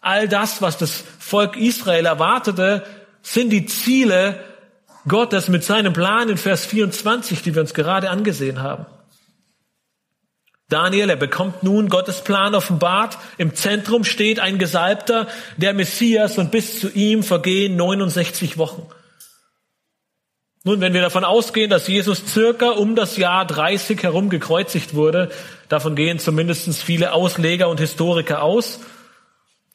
All 0.00 0.26
das, 0.26 0.62
was 0.62 0.78
das 0.78 1.04
Volk 1.20 1.56
Israel 1.56 2.06
erwartete, 2.06 2.82
sind 3.22 3.50
die 3.50 3.66
Ziele 3.66 4.42
Gottes 5.06 5.48
mit 5.48 5.62
seinem 5.62 5.92
Plan 5.92 6.28
in 6.28 6.38
Vers 6.38 6.66
24, 6.66 7.40
die 7.42 7.54
wir 7.54 7.62
uns 7.62 7.72
gerade 7.72 8.10
angesehen 8.10 8.60
haben. 8.60 8.86
Daniel, 10.72 11.10
er 11.10 11.16
bekommt 11.16 11.62
nun 11.62 11.88
Gottes 11.88 12.22
Plan 12.22 12.54
offenbart. 12.54 13.18
Im 13.36 13.54
Zentrum 13.54 14.04
steht 14.04 14.40
ein 14.40 14.58
Gesalbter, 14.58 15.28
der 15.58 15.74
Messias, 15.74 16.38
und 16.38 16.50
bis 16.50 16.80
zu 16.80 16.88
ihm 16.90 17.22
vergehen 17.22 17.76
69 17.76 18.56
Wochen. 18.56 18.86
Nun, 20.64 20.80
wenn 20.80 20.94
wir 20.94 21.02
davon 21.02 21.24
ausgehen, 21.24 21.68
dass 21.68 21.88
Jesus 21.88 22.22
circa 22.26 22.70
um 22.70 22.96
das 22.96 23.16
Jahr 23.16 23.44
30 23.44 24.02
herum 24.02 24.30
gekreuzigt 24.30 24.94
wurde, 24.94 25.30
davon 25.68 25.94
gehen 25.94 26.18
zumindest 26.18 26.72
viele 26.82 27.12
Ausleger 27.12 27.68
und 27.68 27.80
Historiker 27.80 28.42
aus, 28.42 28.80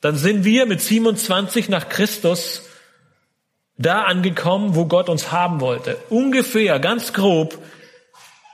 dann 0.02 0.16
sind 0.16 0.46
wir 0.46 0.66
mit 0.66 0.82
27 0.82 1.70
nach 1.70 1.90
Christus 1.90 2.64
da 3.78 4.04
angekommen, 4.04 4.76
wo 4.76 4.86
Gott 4.86 5.10
uns 5.10 5.32
haben 5.32 5.62
wollte. 5.62 5.98
Ungefähr, 6.10 6.80
ganz 6.80 7.14
grob, 7.14 7.60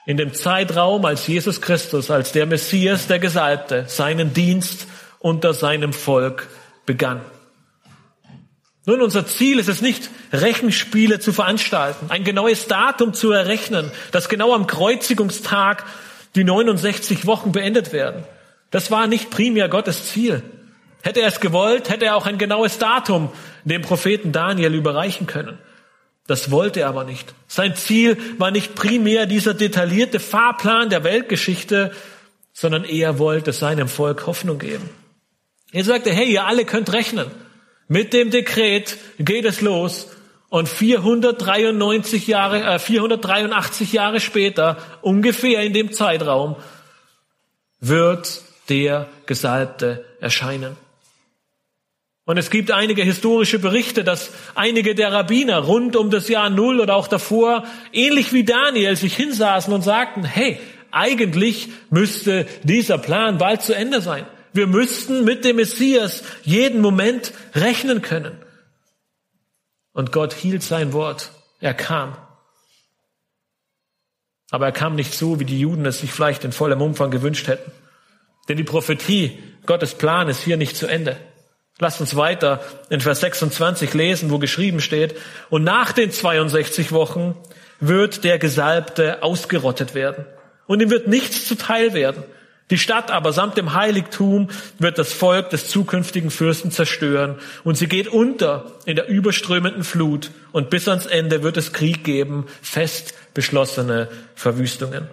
in 0.05 0.17
dem 0.17 0.33
Zeitraum, 0.33 1.05
als 1.05 1.27
Jesus 1.27 1.61
Christus, 1.61 2.11
als 2.11 2.31
der 2.31 2.45
Messias, 2.45 3.07
der 3.07 3.19
Gesalbte, 3.19 3.85
seinen 3.87 4.33
Dienst 4.33 4.87
unter 5.19 5.53
seinem 5.53 5.93
Volk 5.93 6.47
begann. 6.85 7.21
Nun, 8.85 9.01
unser 9.01 9.25
Ziel 9.25 9.59
ist 9.59 9.69
es 9.69 9.81
nicht, 9.81 10.09
Rechenspiele 10.33 11.19
zu 11.19 11.31
veranstalten, 11.31 12.07
ein 12.09 12.25
genaues 12.25 12.67
Datum 12.67 13.13
zu 13.13 13.31
errechnen, 13.31 13.89
dass 14.11 14.27
genau 14.27 14.53
am 14.53 14.67
Kreuzigungstag 14.67 15.85
die 16.35 16.43
69 16.43 17.25
Wochen 17.25 17.53
beendet 17.53 17.93
werden. 17.93 18.25
Das 18.71 18.91
war 18.91 19.07
nicht 19.07 19.29
primär 19.29 19.69
Gottes 19.69 20.07
Ziel. 20.07 20.43
Hätte 21.01 21.21
er 21.21 21.27
es 21.27 21.39
gewollt, 21.39 21.89
hätte 21.89 22.05
er 22.05 22.15
auch 22.17 22.25
ein 22.25 22.37
genaues 22.37 22.77
Datum 22.77 23.29
dem 23.63 23.81
Propheten 23.81 24.33
Daniel 24.33 24.73
überreichen 24.73 25.27
können. 25.27 25.57
Das 26.27 26.51
wollte 26.51 26.81
er 26.81 26.87
aber 26.87 27.03
nicht. 27.03 27.33
Sein 27.47 27.75
Ziel 27.75 28.17
war 28.37 28.51
nicht 28.51 28.75
primär 28.75 29.25
dieser 29.25 29.53
detaillierte 29.53 30.19
Fahrplan 30.19 30.89
der 30.89 31.03
Weltgeschichte, 31.03 31.91
sondern 32.53 32.85
er 32.85 33.19
wollte 33.19 33.51
seinem 33.51 33.87
Volk 33.87 34.25
Hoffnung 34.25 34.57
geben. 34.57 34.89
Er 35.71 35.83
sagte, 35.83 36.11
hey, 36.11 36.31
ihr 36.31 36.45
alle 36.45 36.65
könnt 36.65 36.93
rechnen. 36.93 37.29
Mit 37.87 38.13
dem 38.13 38.31
Dekret 38.31 38.97
geht 39.19 39.45
es 39.45 39.59
los 39.59 40.07
und 40.49 40.69
493 40.69 42.27
Jahre, 42.27 42.63
äh, 42.63 42.79
483 42.79 43.91
Jahre 43.91 44.19
später, 44.19 44.77
ungefähr 45.01 45.63
in 45.63 45.73
dem 45.73 45.91
Zeitraum, 45.91 46.55
wird 47.79 48.43
der 48.69 49.09
Gesalbte 49.25 50.05
erscheinen. 50.21 50.77
Und 52.25 52.37
es 52.37 52.49
gibt 52.49 52.71
einige 52.71 53.03
historische 53.03 53.59
Berichte, 53.59 54.03
dass 54.03 54.31
einige 54.55 54.95
der 54.95 55.11
Rabbiner 55.11 55.59
rund 55.59 55.95
um 55.97 56.09
das 56.09 56.29
Jahr 56.29 56.49
Null 56.49 56.79
oder 56.79 56.95
auch 56.95 57.07
davor, 57.07 57.65
ähnlich 57.91 58.31
wie 58.31 58.45
Daniel, 58.45 58.95
sich 58.95 59.15
hinsaßen 59.15 59.73
und 59.73 59.81
sagten, 59.81 60.23
hey, 60.23 60.57
eigentlich 60.91 61.69
müsste 61.89 62.45
dieser 62.63 62.97
Plan 62.97 63.39
bald 63.39 63.61
zu 63.61 63.75
Ende 63.75 63.99
sein. 63.99 64.25
Wir 64.53 64.67
müssten 64.67 65.25
mit 65.25 65.43
dem 65.43 65.57
Messias 65.57 66.23
jeden 66.43 66.79
Moment 66.79 67.33
rechnen 67.55 68.01
können. 68.01 68.37
Und 69.91 70.11
Gott 70.11 70.33
hielt 70.33 70.63
sein 70.63 70.93
Wort. 70.93 71.31
Er 71.59 71.73
kam. 71.73 72.15
Aber 74.49 74.67
er 74.67 74.71
kam 74.71 74.95
nicht 74.95 75.13
so, 75.13 75.39
wie 75.39 75.45
die 75.45 75.59
Juden 75.59 75.85
es 75.85 75.99
sich 75.99 76.11
vielleicht 76.11 76.43
in 76.45 76.51
vollem 76.51 76.81
Umfang 76.81 77.09
gewünscht 77.11 77.47
hätten. 77.47 77.71
Denn 78.47 78.57
die 78.57 78.63
Prophetie, 78.63 79.39
Gottes 79.65 79.95
Plan 79.95 80.29
ist 80.29 80.41
hier 80.41 80.57
nicht 80.57 80.77
zu 80.77 80.87
Ende. 80.87 81.17
Lasst 81.79 82.01
uns 82.01 82.15
weiter 82.15 82.61
in 82.89 83.01
Vers 83.01 83.21
26 83.21 83.93
lesen, 83.93 84.29
wo 84.29 84.37
geschrieben 84.37 84.79
steht, 84.79 85.15
und 85.49 85.63
nach 85.63 85.91
den 85.91 86.11
62 86.11 86.91
Wochen 86.91 87.35
wird 87.79 88.23
der 88.23 88.37
Gesalbte 88.37 89.23
ausgerottet 89.23 89.95
werden 89.95 90.25
und 90.67 90.81
ihm 90.81 90.89
wird 90.89 91.07
nichts 91.07 91.47
zuteil 91.47 91.93
werden. 91.93 92.23
Die 92.69 92.77
Stadt 92.77 93.11
aber 93.11 93.33
samt 93.33 93.57
dem 93.57 93.73
Heiligtum 93.73 94.49
wird 94.79 94.97
das 94.97 95.11
Volk 95.11 95.49
des 95.49 95.67
zukünftigen 95.67 96.31
Fürsten 96.31 96.71
zerstören 96.71 97.39
und 97.63 97.75
sie 97.75 97.87
geht 97.87 98.07
unter 98.07 98.71
in 98.85 98.95
der 98.95 99.09
überströmenden 99.09 99.83
Flut 99.83 100.31
und 100.51 100.69
bis 100.69 100.87
ans 100.87 101.05
Ende 101.05 101.43
wird 101.43 101.57
es 101.57 101.73
Krieg 101.73 102.03
geben, 102.03 102.45
fest 102.61 103.13
beschlossene 103.33 104.07
Verwüstungen. 104.35 105.09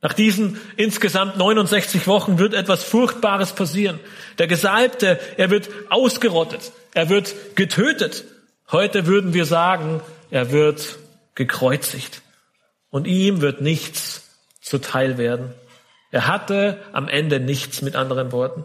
Nach 0.00 0.12
diesen 0.12 0.60
insgesamt 0.76 1.36
69 1.36 2.06
Wochen 2.06 2.38
wird 2.38 2.54
etwas 2.54 2.84
Furchtbares 2.84 3.52
passieren. 3.52 3.98
Der 4.38 4.46
Gesalbte, 4.46 5.18
er 5.36 5.50
wird 5.50 5.68
ausgerottet, 5.90 6.72
er 6.94 7.08
wird 7.08 7.56
getötet. 7.56 8.24
Heute 8.70 9.06
würden 9.06 9.34
wir 9.34 9.44
sagen, 9.44 10.00
er 10.30 10.52
wird 10.52 10.98
gekreuzigt. 11.34 12.22
und 12.90 13.06
ihm 13.06 13.40
wird 13.40 13.60
nichts 13.60 14.38
zuteil 14.60 15.18
werden. 15.18 15.52
Er 16.10 16.26
hatte 16.26 16.80
am 16.92 17.08
Ende 17.08 17.38
nichts 17.40 17.82
mit 17.82 17.96
anderen 17.96 18.32
Worten. 18.32 18.64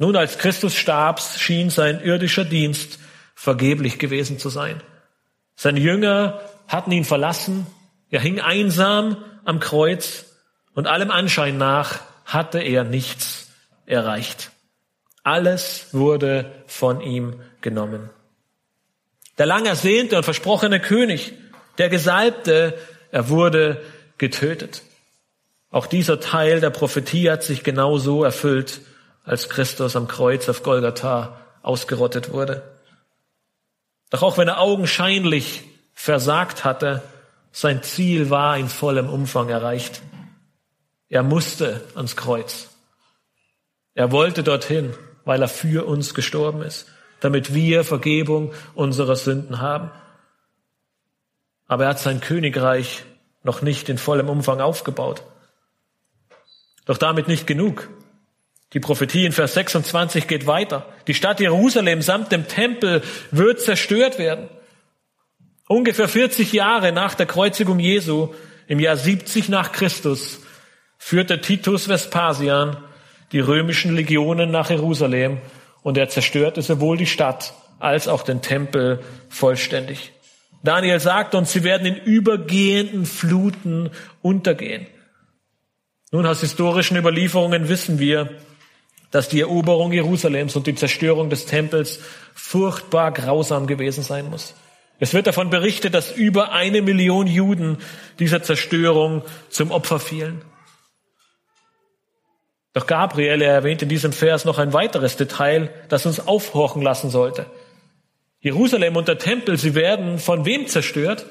Nun, 0.00 0.16
als 0.16 0.38
Christus 0.38 0.74
starb, 0.74 1.20
schien 1.20 1.70
sein 1.70 2.00
irdischer 2.02 2.44
Dienst 2.44 2.98
vergeblich 3.36 3.98
gewesen 3.98 4.38
zu 4.38 4.48
sein. 4.48 4.82
Seine 5.54 5.78
Jünger 5.78 6.40
hatten 6.66 6.90
ihn 6.90 7.04
verlassen, 7.04 7.66
er 8.10 8.20
hing 8.20 8.40
einsam 8.40 9.16
am 9.44 9.60
Kreuz 9.60 10.26
und 10.74 10.86
allem 10.86 11.10
Anschein 11.10 11.58
nach 11.58 12.00
hatte 12.24 12.60
er 12.60 12.84
nichts 12.84 13.48
erreicht. 13.86 14.50
Alles 15.22 15.88
wurde 15.92 16.50
von 16.66 17.00
ihm 17.00 17.40
genommen. 17.60 18.10
Der 19.38 19.46
lang 19.46 19.66
ersehnte 19.66 20.16
und 20.16 20.24
versprochene 20.24 20.80
König, 20.80 21.32
der 21.78 21.88
Gesalbte, 21.88 22.78
er 23.10 23.28
wurde 23.28 23.82
getötet. 24.18 24.82
Auch 25.70 25.86
dieser 25.86 26.20
Teil 26.20 26.60
der 26.60 26.70
Prophetie 26.70 27.30
hat 27.30 27.42
sich 27.42 27.64
genau 27.64 27.98
so 27.98 28.22
erfüllt, 28.22 28.80
als 29.24 29.48
Christus 29.48 29.96
am 29.96 30.06
Kreuz 30.06 30.48
auf 30.48 30.62
Golgatha 30.62 31.40
ausgerottet 31.62 32.32
wurde. 32.32 32.62
Doch 34.10 34.22
auch 34.22 34.38
wenn 34.38 34.48
er 34.48 34.60
augenscheinlich 34.60 35.62
versagt 35.94 36.64
hatte, 36.64 37.02
sein 37.56 37.84
Ziel 37.84 38.30
war 38.30 38.58
in 38.58 38.68
vollem 38.68 39.08
Umfang 39.08 39.48
erreicht. 39.48 40.02
Er 41.08 41.22
musste 41.22 41.84
ans 41.94 42.16
Kreuz. 42.16 42.68
Er 43.94 44.10
wollte 44.10 44.42
dorthin, 44.42 44.92
weil 45.24 45.40
er 45.40 45.46
für 45.46 45.86
uns 45.86 46.14
gestorben 46.14 46.62
ist, 46.62 46.88
damit 47.20 47.54
wir 47.54 47.84
Vergebung 47.84 48.52
unserer 48.74 49.14
Sünden 49.14 49.60
haben. 49.60 49.92
Aber 51.68 51.84
er 51.84 51.90
hat 51.90 52.00
sein 52.00 52.20
Königreich 52.20 53.04
noch 53.44 53.62
nicht 53.62 53.88
in 53.88 53.98
vollem 53.98 54.28
Umfang 54.28 54.60
aufgebaut. 54.60 55.22
Doch 56.86 56.98
damit 56.98 57.28
nicht 57.28 57.46
genug. 57.46 57.88
Die 58.72 58.80
Prophetie 58.80 59.26
in 59.26 59.32
Vers 59.32 59.54
26 59.54 60.26
geht 60.26 60.48
weiter. 60.48 60.86
Die 61.06 61.14
Stadt 61.14 61.38
Jerusalem 61.38 62.02
samt 62.02 62.32
dem 62.32 62.48
Tempel 62.48 63.00
wird 63.30 63.60
zerstört 63.60 64.18
werden. 64.18 64.48
Ungefähr 65.66 66.08
40 66.08 66.52
Jahre 66.52 66.92
nach 66.92 67.14
der 67.14 67.26
Kreuzigung 67.26 67.78
Jesu, 67.78 68.34
im 68.66 68.80
Jahr 68.80 68.96
70 68.96 69.48
nach 69.48 69.72
Christus, 69.72 70.40
führte 70.98 71.40
Titus 71.40 71.88
Vespasian 71.88 72.76
die 73.32 73.40
römischen 73.40 73.94
Legionen 73.94 74.50
nach 74.50 74.70
Jerusalem 74.70 75.38
und 75.82 75.96
er 75.96 76.08
zerstörte 76.08 76.60
sowohl 76.60 76.98
die 76.98 77.06
Stadt 77.06 77.54
als 77.78 78.08
auch 78.08 78.22
den 78.22 78.42
Tempel 78.42 79.00
vollständig. 79.30 80.12
Daniel 80.62 81.00
sagt 81.00 81.34
uns, 81.34 81.52
sie 81.52 81.64
werden 81.64 81.86
in 81.86 81.96
übergehenden 81.96 83.06
Fluten 83.06 83.90
untergehen. 84.22 84.86
Nun, 86.10 86.26
aus 86.26 86.40
historischen 86.40 86.96
Überlieferungen 86.96 87.68
wissen 87.68 87.98
wir, 87.98 88.30
dass 89.10 89.28
die 89.28 89.40
Eroberung 89.40 89.92
Jerusalems 89.92 90.56
und 90.56 90.66
die 90.66 90.74
Zerstörung 90.74 91.28
des 91.28 91.46
Tempels 91.46 92.00
furchtbar 92.34 93.12
grausam 93.12 93.66
gewesen 93.66 94.02
sein 94.02 94.30
muss. 94.30 94.54
Es 94.98 95.12
wird 95.12 95.26
davon 95.26 95.50
berichtet, 95.50 95.94
dass 95.94 96.12
über 96.12 96.52
eine 96.52 96.82
Million 96.82 97.26
Juden 97.26 97.78
dieser 98.18 98.42
Zerstörung 98.42 99.22
zum 99.50 99.70
Opfer 99.70 99.98
fielen. 99.98 100.42
Doch 102.72 102.86
Gabriel, 102.86 103.40
er 103.42 103.54
erwähnt 103.54 103.82
in 103.82 103.88
diesem 103.88 104.12
Vers 104.12 104.44
noch 104.44 104.58
ein 104.58 104.72
weiteres 104.72 105.16
Detail, 105.16 105.72
das 105.88 106.06
uns 106.06 106.26
aufhorchen 106.26 106.82
lassen 106.82 107.10
sollte. 107.10 107.46
Jerusalem 108.40 108.96
und 108.96 109.08
der 109.08 109.18
Tempel, 109.18 109.56
sie 109.56 109.74
werden 109.74 110.18
von 110.18 110.44
wem 110.44 110.66
zerstört? 110.66 111.24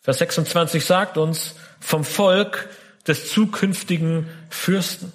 Vers 0.00 0.18
26 0.18 0.84
sagt 0.84 1.16
uns, 1.16 1.54
vom 1.80 2.04
Volk 2.04 2.68
des 3.06 3.30
zukünftigen 3.30 4.28
Fürsten. 4.50 5.12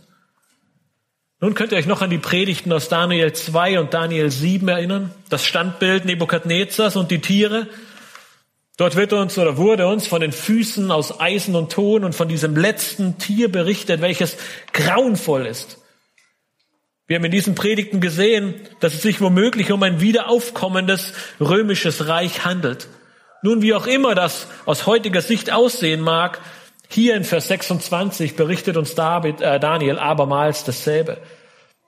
Nun 1.41 1.53
könnt 1.53 1.71
ihr 1.71 1.77
euch 1.77 1.85
noch 1.85 2.01
an 2.01 2.09
die 2.09 2.17
Predigten 2.17 2.73
aus 2.73 2.89
Daniel 2.89 3.31
2 3.31 3.79
und 3.79 3.93
Daniel 3.93 4.29
7 4.29 4.67
erinnern. 4.67 5.13
Das 5.29 5.45
Standbild 5.45 6.03
Nebukadnezars 6.03 6.97
und 6.97 7.11
die 7.11 7.21
Tiere. 7.21 7.67
Dort 8.75 8.97
wird 8.97 9.13
uns 9.13 9.37
oder 9.37 9.55
wurde 9.55 9.87
uns 9.87 10.05
von 10.05 10.19
den 10.19 10.33
Füßen 10.33 10.91
aus 10.91 11.21
Eisen 11.21 11.55
und 11.55 11.71
Ton 11.71 12.03
und 12.03 12.13
von 12.13 12.27
diesem 12.27 12.57
letzten 12.57 13.19
Tier 13.19 13.49
berichtet, 13.49 14.01
welches 14.01 14.35
grauenvoll 14.73 15.45
ist. 15.45 15.77
Wir 17.07 17.15
haben 17.15 17.25
in 17.25 17.31
diesen 17.31 17.55
Predigten 17.55 18.01
gesehen, 18.01 18.55
dass 18.81 18.93
es 18.93 19.01
sich 19.01 19.21
womöglich 19.21 19.71
um 19.71 19.81
ein 19.81 20.01
wiederaufkommendes 20.01 21.13
römisches 21.39 22.09
Reich 22.09 22.43
handelt. 22.43 22.89
Nun, 23.43 23.61
wie 23.61 23.73
auch 23.73 23.87
immer 23.87 24.13
das 24.13 24.47
aus 24.65 24.85
heutiger 24.85 25.21
Sicht 25.21 25.53
aussehen 25.53 26.01
mag, 26.01 26.41
hier 26.91 27.15
in 27.15 27.23
Vers 27.23 27.47
26 27.49 28.35
berichtet 28.35 28.75
uns 28.75 28.95
David, 28.95 29.41
äh, 29.41 29.59
Daniel 29.59 29.99
abermals 29.99 30.63
dasselbe. 30.63 31.17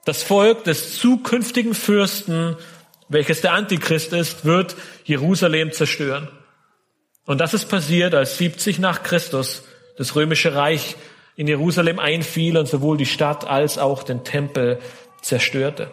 Das 0.04 0.22
Volk 0.22 0.62
des 0.62 0.98
zukünftigen 0.98 1.74
Fürsten, 1.74 2.56
welches 3.08 3.40
der 3.40 3.52
Antichrist 3.52 4.12
ist, 4.12 4.44
wird 4.44 4.76
Jerusalem 5.04 5.72
zerstören. 5.72 6.28
Und 7.26 7.40
das 7.40 7.52
ist 7.52 7.68
passiert, 7.68 8.14
als 8.14 8.38
70 8.38 8.78
nach 8.78 9.02
Christus 9.02 9.64
das 9.98 10.14
römische 10.14 10.54
Reich 10.54 10.94
in 11.34 11.48
Jerusalem 11.48 11.98
einfiel 11.98 12.56
und 12.56 12.66
sowohl 12.66 12.96
die 12.96 13.06
Stadt 13.06 13.44
als 13.44 13.78
auch 13.78 14.04
den 14.04 14.22
Tempel 14.22 14.78
zerstörte. 15.20 15.90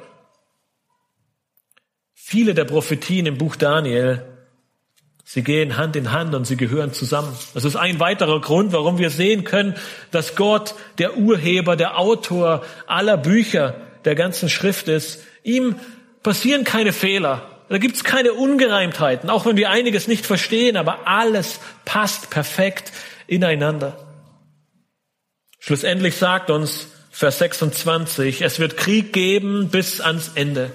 Viele 2.14 2.54
der 2.54 2.66
Prophetien 2.66 3.26
im 3.26 3.40
Buch 3.40 3.56
Daniel 3.56 4.29
Sie 5.32 5.44
gehen 5.44 5.78
Hand 5.78 5.96
in 5.96 6.12
Hand 6.12 6.34
und 6.34 6.46
sie 6.46 6.58
gehören 6.58 6.92
zusammen. 6.92 7.38
Das 7.54 7.64
ist 7.64 7.76
ein 7.76 8.00
weiterer 8.00 8.42
Grund, 8.42 8.74
warum 8.74 8.98
wir 8.98 9.12
sehen 9.12 9.44
können, 9.44 9.76
dass 10.10 10.36
Gott 10.36 10.74
der 10.98 11.18
Urheber, 11.18 11.76
der 11.76 12.00
Autor 12.00 12.66
aller 12.88 13.16
Bücher 13.16 13.76
der 14.06 14.16
ganzen 14.16 14.50
Schrift 14.50 14.88
ist. 14.88 15.24
Ihm 15.44 15.76
passieren 16.24 16.64
keine 16.64 16.94
Fehler. 16.94 17.48
Da 17.70 17.78
gibt's 17.78 18.04
keine 18.04 18.34
Ungereimtheiten, 18.34 19.30
auch 19.30 19.46
wenn 19.46 19.56
wir 19.56 19.70
einiges 19.70 20.08
nicht 20.08 20.26
verstehen, 20.26 20.76
aber 20.78 21.08
alles 21.08 21.60
passt 21.86 22.32
perfekt 22.32 22.92
ineinander. 23.28 24.00
Schlussendlich 25.60 26.16
sagt 26.16 26.50
uns 26.50 26.88
Vers 27.12 27.38
26, 27.38 28.42
es 28.42 28.58
wird 28.58 28.78
Krieg 28.78 29.14
geben 29.14 29.70
bis 29.70 30.02
ans 30.02 30.32
Ende. 30.34 30.72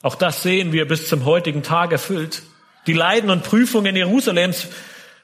Auch 0.00 0.14
das 0.14 0.44
sehen 0.44 0.70
wir 0.70 0.86
bis 0.86 1.08
zum 1.08 1.24
heutigen 1.24 1.64
Tag 1.64 1.90
erfüllt. 1.90 2.42
Die 2.86 2.92
Leiden 2.92 3.30
und 3.30 3.44
Prüfungen 3.44 3.94
Jerusalems 3.94 4.68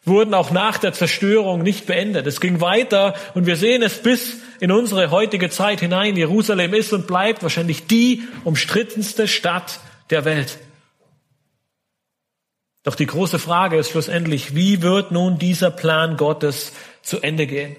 wurden 0.04 0.34
auch 0.34 0.50
nach 0.50 0.78
der 0.78 0.92
Zerstörung 0.92 1.62
nicht 1.62 1.86
beendet. 1.86 2.26
Es 2.26 2.40
ging 2.40 2.60
weiter 2.60 3.14
und 3.34 3.46
wir 3.46 3.56
sehen 3.56 3.82
es 3.82 4.02
bis 4.02 4.38
in 4.60 4.72
unsere 4.72 5.10
heutige 5.10 5.50
Zeit 5.50 5.80
hinein. 5.80 6.16
Jerusalem 6.16 6.74
ist 6.74 6.92
und 6.92 7.06
bleibt 7.06 7.42
wahrscheinlich 7.42 7.86
die 7.86 8.22
umstrittenste 8.44 9.28
Stadt 9.28 9.80
der 10.10 10.24
Welt. 10.24 10.58
Doch 12.84 12.94
die 12.94 13.06
große 13.06 13.38
Frage 13.38 13.76
ist 13.76 13.90
schlussendlich, 13.90 14.54
wie 14.54 14.82
wird 14.82 15.10
nun 15.10 15.38
dieser 15.38 15.70
Plan 15.70 16.16
Gottes 16.16 16.72
zu 17.02 17.20
Ende 17.20 17.46
gehen? 17.46 17.76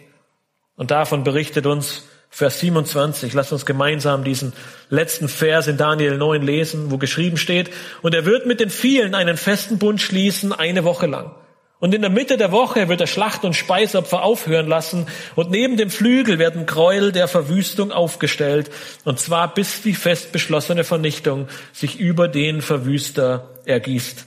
Und 0.75 0.91
davon 0.91 1.23
berichtet 1.23 1.65
uns 1.65 2.07
Vers 2.29 2.59
27. 2.59 3.33
Lass 3.33 3.51
uns 3.51 3.65
gemeinsam 3.65 4.23
diesen 4.23 4.53
letzten 4.89 5.27
Vers 5.27 5.67
in 5.67 5.77
Daniel 5.77 6.17
9 6.17 6.41
lesen, 6.41 6.91
wo 6.91 6.97
geschrieben 6.97 7.37
steht, 7.37 7.71
und 8.01 8.13
er 8.13 8.25
wird 8.25 8.45
mit 8.45 8.59
den 8.59 8.69
vielen 8.69 9.15
einen 9.15 9.35
festen 9.35 9.79
Bund 9.79 9.99
schließen, 9.99 10.53
eine 10.53 10.83
Woche 10.83 11.07
lang. 11.07 11.31
Und 11.79 11.95
in 11.95 12.01
der 12.01 12.11
Mitte 12.11 12.37
der 12.37 12.51
Woche 12.51 12.89
wird 12.89 12.99
er 12.99 13.07
Schlacht- 13.07 13.45
und 13.45 13.55
Speisopfer 13.55 14.21
aufhören 14.21 14.67
lassen, 14.67 15.07
und 15.35 15.49
neben 15.49 15.77
dem 15.77 15.89
Flügel 15.89 16.37
werden 16.37 16.65
Gräuel 16.65 17.11
der 17.11 17.27
Verwüstung 17.27 17.91
aufgestellt, 17.91 18.69
und 19.05 19.19
zwar 19.19 19.53
bis 19.53 19.81
die 19.81 19.95
fest 19.95 20.31
beschlossene 20.31 20.83
Vernichtung 20.83 21.47
sich 21.73 21.99
über 21.99 22.27
den 22.27 22.61
Verwüster 22.61 23.59
ergießt. 23.65 24.25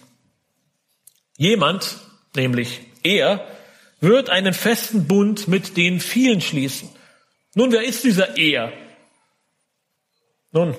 Jemand, 1.37 1.99
nämlich 2.35 2.81
er, 3.03 3.47
wird 4.01 4.31
einen 4.31 4.55
festen 4.55 5.07
Bund 5.07 5.47
mit 5.47 5.77
den 5.77 6.01
vielen 6.01 6.41
schließen. 6.41 6.89
Nun, 7.55 7.73
wer 7.73 7.85
ist 7.85 8.05
dieser 8.05 8.37
Er? 8.37 8.73
Nun, 10.53 10.75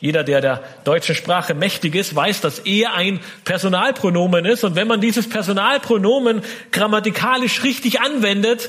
jeder, 0.00 0.24
der 0.24 0.40
der 0.40 0.62
deutschen 0.84 1.14
Sprache 1.14 1.54
mächtig 1.54 1.94
ist, 1.94 2.14
weiß, 2.14 2.40
dass 2.40 2.58
er 2.60 2.94
ein 2.94 3.20
Personalpronomen 3.44 4.44
ist. 4.44 4.64
Und 4.64 4.74
wenn 4.74 4.88
man 4.88 5.00
dieses 5.00 5.28
Personalpronomen 5.28 6.42
grammatikalisch 6.70 7.62
richtig 7.62 8.00
anwendet, 8.00 8.68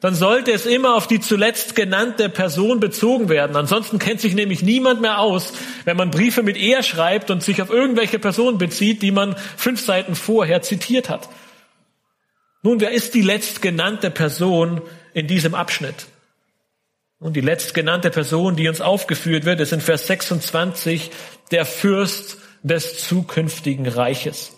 dann 0.00 0.14
sollte 0.14 0.52
es 0.52 0.66
immer 0.66 0.94
auf 0.94 1.08
die 1.08 1.18
zuletzt 1.18 1.74
genannte 1.74 2.28
Person 2.28 2.78
bezogen 2.78 3.28
werden. 3.28 3.56
Ansonsten 3.56 3.98
kennt 3.98 4.20
sich 4.20 4.34
nämlich 4.34 4.62
niemand 4.62 5.00
mehr 5.00 5.18
aus, 5.18 5.52
wenn 5.84 5.96
man 5.96 6.12
Briefe 6.12 6.44
mit 6.44 6.56
er 6.56 6.84
schreibt 6.84 7.30
und 7.30 7.42
sich 7.42 7.60
auf 7.60 7.70
irgendwelche 7.70 8.20
Personen 8.20 8.58
bezieht, 8.58 9.02
die 9.02 9.10
man 9.10 9.34
fünf 9.56 9.80
Seiten 9.80 10.14
vorher 10.14 10.62
zitiert 10.62 11.08
hat. 11.08 11.28
Nun, 12.62 12.80
wer 12.80 12.92
ist 12.92 13.14
die 13.14 13.22
letztgenannte 13.22 14.10
Person 14.10 14.82
in 15.14 15.26
diesem 15.26 15.54
Abschnitt? 15.54 16.06
Und 17.20 17.34
die 17.34 17.40
letztgenannte 17.40 18.10
Person, 18.10 18.54
die 18.54 18.68
uns 18.68 18.80
aufgeführt 18.80 19.44
wird, 19.44 19.60
ist 19.60 19.72
in 19.72 19.80
Vers 19.80 20.06
26 20.06 21.10
der 21.50 21.64
Fürst 21.64 22.38
des 22.62 22.98
zukünftigen 23.06 23.88
Reiches. 23.88 24.52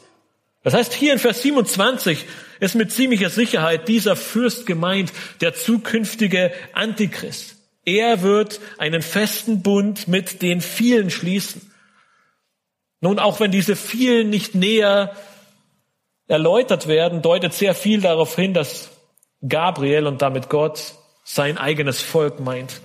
Das 0.63 0.75
heißt, 0.75 0.93
hier 0.93 1.15
in 1.15 1.19
Vers 1.19 1.41
27 1.43 2.27
ist 2.61 2.75
mit 2.75 2.93
ziemlicher 2.93 3.31
Sicherheit 3.31 3.89
dieser 3.89 4.15
Fürst 4.15 4.67
gemeint, 4.67 5.13
der 5.41 5.55
zukünftige 5.55 6.53
Antichrist. 6.75 7.57
Er 7.87 8.21
wird 8.21 8.61
einen 8.77 9.01
festen 9.01 9.63
Bund 9.63 10.07
mit 10.07 10.43
den 10.43 10.61
vielen 10.61 11.09
schließen. 11.09 11.73
Nun, 13.01 13.19
auch 13.19 13.41
wenn 13.41 13.51
diese 13.51 13.75
vielen 13.75 14.29
nicht 14.29 14.55
näher 14.55 15.17
erläutert 16.29 16.87
werden, 16.87 17.23
deutet 17.23 17.55
sehr 17.55 17.75
viel 17.75 18.03
darauf 18.03 18.37
hin, 18.37 18.53
dass 18.53 18.91
Gabriel 19.49 20.07
und 20.07 20.21
damit 20.21 20.51
Gott 20.51 20.95
sein 21.33 21.59
eigenes 21.59 22.01
Volk 22.01 22.41
meint. 22.41 22.81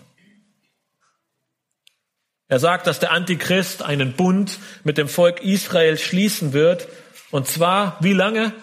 Er 2.48 2.60
sagt, 2.60 2.86
dass 2.86 3.00
der 3.00 3.12
Antichrist 3.12 3.82
einen 3.82 4.14
Bund 4.14 4.60
mit 4.84 5.00
dem 5.00 5.08
Volk 5.08 5.42
Israel 5.42 5.98
schließen 5.98 6.54
wird. 6.54 6.88
Und 7.32 7.48
zwar, 7.48 7.98
wie 8.02 8.14
lange? 8.14 8.54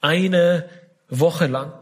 Eine 0.00 0.68
Woche 1.10 1.46
lang. 1.46 1.72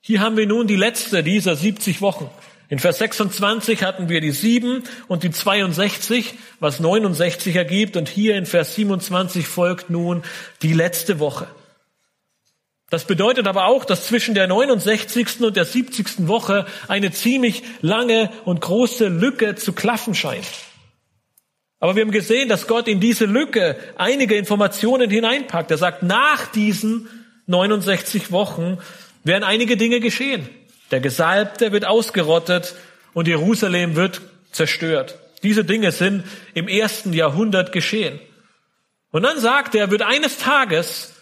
Hier 0.00 0.20
haben 0.20 0.38
wir 0.38 0.46
nun 0.46 0.66
die 0.66 0.76
letzte 0.76 1.22
dieser 1.22 1.56
70 1.56 2.00
Wochen. 2.00 2.30
In 2.70 2.78
Vers 2.78 2.98
26 2.98 3.82
hatten 3.82 4.08
wir 4.08 4.22
die 4.22 4.30
7 4.30 4.84
und 5.08 5.24
die 5.24 5.30
62, 5.30 6.34
was 6.58 6.80
69 6.80 7.54
ergibt. 7.54 7.98
Und 7.98 8.08
hier 8.08 8.36
in 8.36 8.46
Vers 8.46 8.76
27 8.76 9.46
folgt 9.46 9.90
nun 9.90 10.22
die 10.62 10.72
letzte 10.72 11.18
Woche. 11.18 11.48
Das 12.90 13.04
bedeutet 13.04 13.46
aber 13.46 13.66
auch, 13.66 13.84
dass 13.84 14.06
zwischen 14.06 14.34
der 14.34 14.48
69. 14.48 15.40
und 15.40 15.56
der 15.56 15.64
70. 15.64 16.26
Woche 16.26 16.66
eine 16.88 17.12
ziemlich 17.12 17.62
lange 17.80 18.30
und 18.44 18.60
große 18.60 19.06
Lücke 19.06 19.54
zu 19.54 19.72
klaffen 19.72 20.14
scheint. 20.14 20.44
Aber 21.78 21.94
wir 21.94 22.02
haben 22.02 22.10
gesehen, 22.10 22.48
dass 22.48 22.66
Gott 22.66 22.88
in 22.88 23.00
diese 23.00 23.24
Lücke 23.24 23.76
einige 23.96 24.34
Informationen 24.34 25.08
hineinpackt. 25.08 25.70
Er 25.70 25.78
sagt, 25.78 26.02
nach 26.02 26.48
diesen 26.48 27.08
69 27.46 28.32
Wochen 28.32 28.78
werden 29.22 29.44
einige 29.44 29.76
Dinge 29.76 30.00
geschehen. 30.00 30.48
Der 30.90 31.00
Gesalbte 31.00 31.70
wird 31.70 31.86
ausgerottet 31.86 32.74
und 33.14 33.28
Jerusalem 33.28 33.94
wird 33.94 34.20
zerstört. 34.50 35.16
Diese 35.44 35.64
Dinge 35.64 35.92
sind 35.92 36.24
im 36.54 36.66
ersten 36.66 37.12
Jahrhundert 37.12 37.70
geschehen. 37.70 38.18
Und 39.12 39.22
dann 39.22 39.38
sagt 39.38 39.74
er, 39.74 39.90
wird 39.90 40.02
eines 40.02 40.38
Tages 40.38 41.14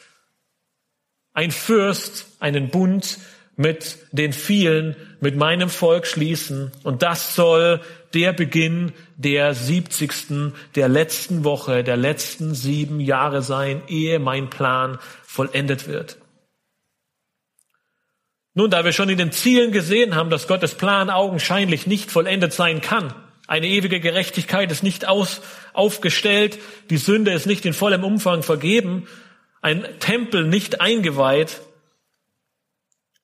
ein 1.39 1.53
Fürst 1.53 2.27
einen 2.41 2.69
Bund 2.69 3.19
mit 3.55 3.99
den 4.11 4.33
vielen, 4.33 4.97
mit 5.21 5.37
meinem 5.37 5.71
Volk 5.71 6.09
schließen. 6.09 6.73
Und 6.83 7.05
das 7.05 7.37
soll 7.37 7.81
der 8.13 8.33
Beginn 8.33 8.93
der 9.17 9.55
siebzigsten, 9.55 10.53
der 10.75 10.89
letzten 10.89 11.45
Woche, 11.45 11.85
der 11.85 11.97
letzten 11.97 12.57
sieben 12.57 12.99
Jahre 12.99 13.43
sein, 13.43 13.83
ehe 13.87 14.19
mein 14.19 14.51
Plan 14.51 14.99
vollendet 15.23 15.87
wird. 15.87 16.19
Nun, 18.55 18.71
da 18.71 18.85
wir 18.85 18.91
schon 18.91 19.09
in 19.09 19.19
den 19.19 19.31
Zielen 19.31 19.71
gesehen 19.71 20.17
haben, 20.17 20.31
dass 20.31 20.49
Gottes 20.49 20.75
Plan 20.75 21.09
augenscheinlich 21.09 21.87
nicht 21.87 22.11
vollendet 22.11 22.53
sein 22.53 22.81
kann, 22.81 23.15
eine 23.47 23.69
ewige 23.69 24.01
Gerechtigkeit 24.01 24.73
ist 24.73 24.83
nicht 24.83 25.07
aus, 25.07 25.41
aufgestellt, 25.73 26.59
die 26.91 26.97
Sünde 26.97 27.31
ist 27.31 27.47
nicht 27.47 27.65
in 27.65 27.75
vollem 27.75 28.03
Umfang 28.03 28.43
vergeben, 28.43 29.07
ein 29.61 29.85
Tempel 30.01 30.45
nicht 30.45 30.81
eingeweiht. 30.81 31.61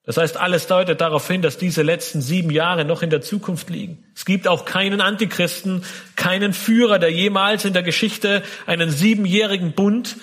Das 0.06 0.18
heißt, 0.18 0.36
alles 0.36 0.66
deutet 0.66 1.00
darauf 1.00 1.26
hin, 1.26 1.40
dass 1.40 1.56
diese 1.56 1.82
letzten 1.82 2.20
sieben 2.20 2.50
Jahre 2.50 2.84
noch 2.84 3.02
in 3.02 3.08
der 3.08 3.22
Zukunft 3.22 3.70
liegen. 3.70 4.04
Es 4.14 4.26
gibt 4.26 4.46
auch 4.46 4.66
keinen 4.66 5.00
Antichristen, 5.00 5.82
keinen 6.14 6.52
Führer, 6.52 6.98
der 6.98 7.10
jemals 7.10 7.64
in 7.64 7.72
der 7.72 7.82
Geschichte 7.82 8.42
einen 8.66 8.90
siebenjährigen 8.90 9.72
Bund 9.72 10.16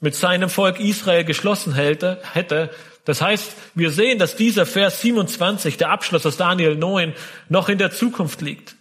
mit 0.00 0.14
seinem 0.14 0.50
Volk 0.50 0.78
Israel 0.78 1.24
geschlossen 1.24 1.74
hätte. 1.74 2.70
Das 3.06 3.22
heißt, 3.22 3.52
wir 3.74 3.90
sehen, 3.90 4.18
dass 4.18 4.36
dieser 4.36 4.66
Vers 4.66 5.00
27, 5.00 5.78
der 5.78 5.90
Abschluss 5.90 6.26
aus 6.26 6.36
Daniel 6.36 6.76
9, 6.76 7.14
noch 7.48 7.70
in 7.70 7.78
der 7.78 7.90
Zukunft 7.90 8.42
liegt. 8.42 8.76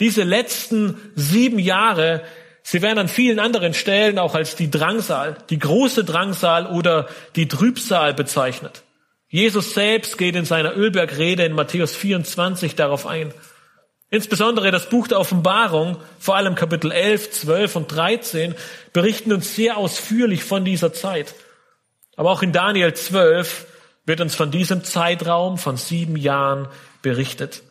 Diese 0.00 0.22
letzten 0.22 0.96
sieben 1.14 1.58
Jahre 1.58 2.22
Sie 2.62 2.82
werden 2.82 2.98
an 2.98 3.08
vielen 3.08 3.38
anderen 3.38 3.74
Stellen 3.74 4.18
auch 4.18 4.34
als 4.34 4.56
die 4.56 4.70
Drangsal, 4.70 5.36
die 5.50 5.58
große 5.58 6.04
Drangsal 6.04 6.66
oder 6.66 7.08
die 7.34 7.48
Trübsal 7.48 8.14
bezeichnet. 8.14 8.82
Jesus 9.28 9.74
selbst 9.74 10.18
geht 10.18 10.36
in 10.36 10.44
seiner 10.44 10.76
Ölbergrede 10.76 11.44
in 11.44 11.54
Matthäus 11.54 11.96
24 11.96 12.76
darauf 12.76 13.06
ein. 13.06 13.32
Insbesondere 14.10 14.70
das 14.70 14.90
Buch 14.90 15.08
der 15.08 15.18
Offenbarung, 15.18 15.96
vor 16.18 16.36
allem 16.36 16.54
Kapitel 16.54 16.92
11, 16.92 17.30
12 17.30 17.76
und 17.76 17.88
13, 17.88 18.54
berichten 18.92 19.32
uns 19.32 19.56
sehr 19.56 19.78
ausführlich 19.78 20.44
von 20.44 20.66
dieser 20.66 20.92
Zeit. 20.92 21.34
Aber 22.16 22.30
auch 22.30 22.42
in 22.42 22.52
Daniel 22.52 22.92
12 22.92 23.66
wird 24.04 24.20
uns 24.20 24.34
von 24.34 24.50
diesem 24.50 24.84
Zeitraum 24.84 25.56
von 25.56 25.78
sieben 25.78 26.16
Jahren 26.16 26.68
berichtet. 27.00 27.62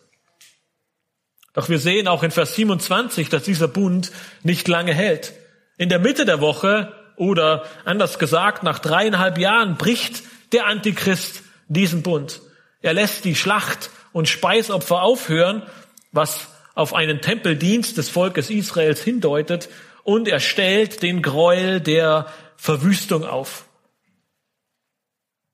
Doch 1.54 1.70
wir 1.70 1.80
sehen 1.80 2.08
auch 2.08 2.24
in 2.24 2.32
Vers 2.32 2.56
27, 2.56 3.30
dass 3.30 3.44
dieser 3.44 3.68
Bund 3.68 4.12
nicht 4.44 4.68
lange 4.68 4.94
hält. 4.94 5.34
In 5.78 5.90
der 5.90 6.00
Mitte 6.00 6.26
der 6.26 6.42
Woche 6.42 6.94
oder 7.18 7.66
anders 7.86 8.20
gesagt, 8.20 8.64
nach 8.64 8.80
dreieinhalb 8.80 9.38
Jahren 9.38 9.78
bricht 9.78 10.24
der 10.54 10.68
Antichrist 10.68 11.44
diesen 11.68 12.04
Bund. 12.04 12.42
Er 12.82 12.94
lässt 12.94 13.26
die 13.26 13.36
Schlacht 13.36 13.90
und 14.12 14.28
Speisopfer 14.28 15.02
aufhören, 15.02 15.64
was 16.12 16.48
auf 16.74 16.94
einen 16.94 17.22
Tempeldienst 17.22 17.98
des 17.98 18.10
Volkes 18.10 18.50
Israels 18.50 19.02
hindeutet, 19.02 19.70
und 20.04 20.28
er 20.28 20.40
stellt 20.40 21.04
den 21.04 21.22
Gräuel 21.22 21.80
der 21.80 22.26
Verwüstung 22.56 23.24
auf. 23.24 23.66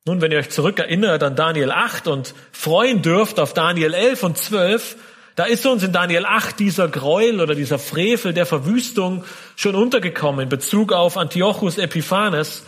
Nun, 0.06 0.22
wenn 0.22 0.32
ihr 0.32 0.38
euch 0.38 0.52
zurückerinnert 0.52 1.22
an 1.22 1.36
Daniel 1.36 1.72
8 1.72 2.08
und 2.08 2.34
freuen 2.54 3.02
dürft 3.02 3.42
auf 3.42 3.54
Daniel 3.54 3.94
11 3.94 4.24
und 4.24 4.38
12, 4.38 4.96
da 5.38 5.46
ist 5.46 5.68
uns 5.68 5.84
in 5.84 5.92
Daniel 5.92 6.26
8 6.26 6.58
dieser 6.58 6.88
Gräuel 6.88 7.40
oder 7.42 7.54
dieser 7.54 7.78
Frevel 7.78 8.34
der 8.34 8.48
Verwüstung 8.48 9.24
schon 9.56 9.76
untergekommen 9.76 10.42
in 10.42 10.50
Bezug 10.50 10.92
auf 10.92 11.16
Antiochus 11.16 11.78
Epiphanes. 11.78 12.64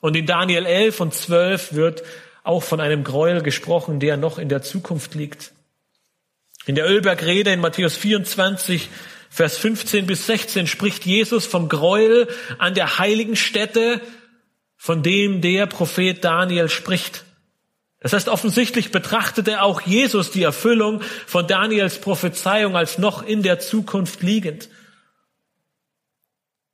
Und 0.00 0.16
in 0.16 0.24
Daniel 0.24 0.64
11 0.64 1.00
und 1.00 1.12
12 1.12 1.74
wird 1.74 2.02
auch 2.42 2.62
von 2.62 2.80
einem 2.80 3.04
Gräuel 3.04 3.42
gesprochen, 3.42 4.00
der 4.00 4.16
noch 4.16 4.38
in 4.38 4.48
der 4.48 4.62
Zukunft 4.62 5.14
liegt. 5.14 5.52
In 6.64 6.76
der 6.76 6.88
Ölbergrede 6.88 7.52
in 7.52 7.60
Matthäus 7.60 7.94
24, 7.94 8.88
Vers 9.28 9.58
15 9.58 10.06
bis 10.06 10.26
16 10.26 10.66
spricht 10.66 11.04
Jesus 11.04 11.44
vom 11.44 11.68
Gräuel 11.68 12.26
an 12.56 12.72
der 12.72 12.98
heiligen 12.98 13.36
Stätte, 13.36 14.00
von 14.78 15.02
dem 15.02 15.42
der 15.42 15.66
Prophet 15.66 16.24
Daniel 16.24 16.70
spricht. 16.70 17.26
Das 18.04 18.12
heißt, 18.12 18.28
offensichtlich 18.28 18.92
betrachtete 18.92 19.62
auch 19.62 19.80
Jesus 19.80 20.30
die 20.30 20.42
Erfüllung 20.42 21.00
von 21.26 21.46
Daniels 21.46 21.98
Prophezeiung 21.98 22.76
als 22.76 22.98
noch 22.98 23.22
in 23.22 23.42
der 23.42 23.60
Zukunft 23.60 24.22
liegend. 24.22 24.68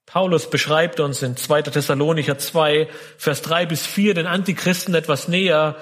Paulus 0.06 0.50
beschreibt 0.50 0.98
uns 0.98 1.22
in 1.22 1.36
2. 1.36 1.62
Thessalonicher 1.62 2.36
2, 2.36 2.88
Vers 3.16 3.42
3 3.42 3.66
bis 3.66 3.86
4 3.86 4.14
den 4.14 4.26
Antichristen 4.26 4.96
etwas 4.96 5.28
näher 5.28 5.76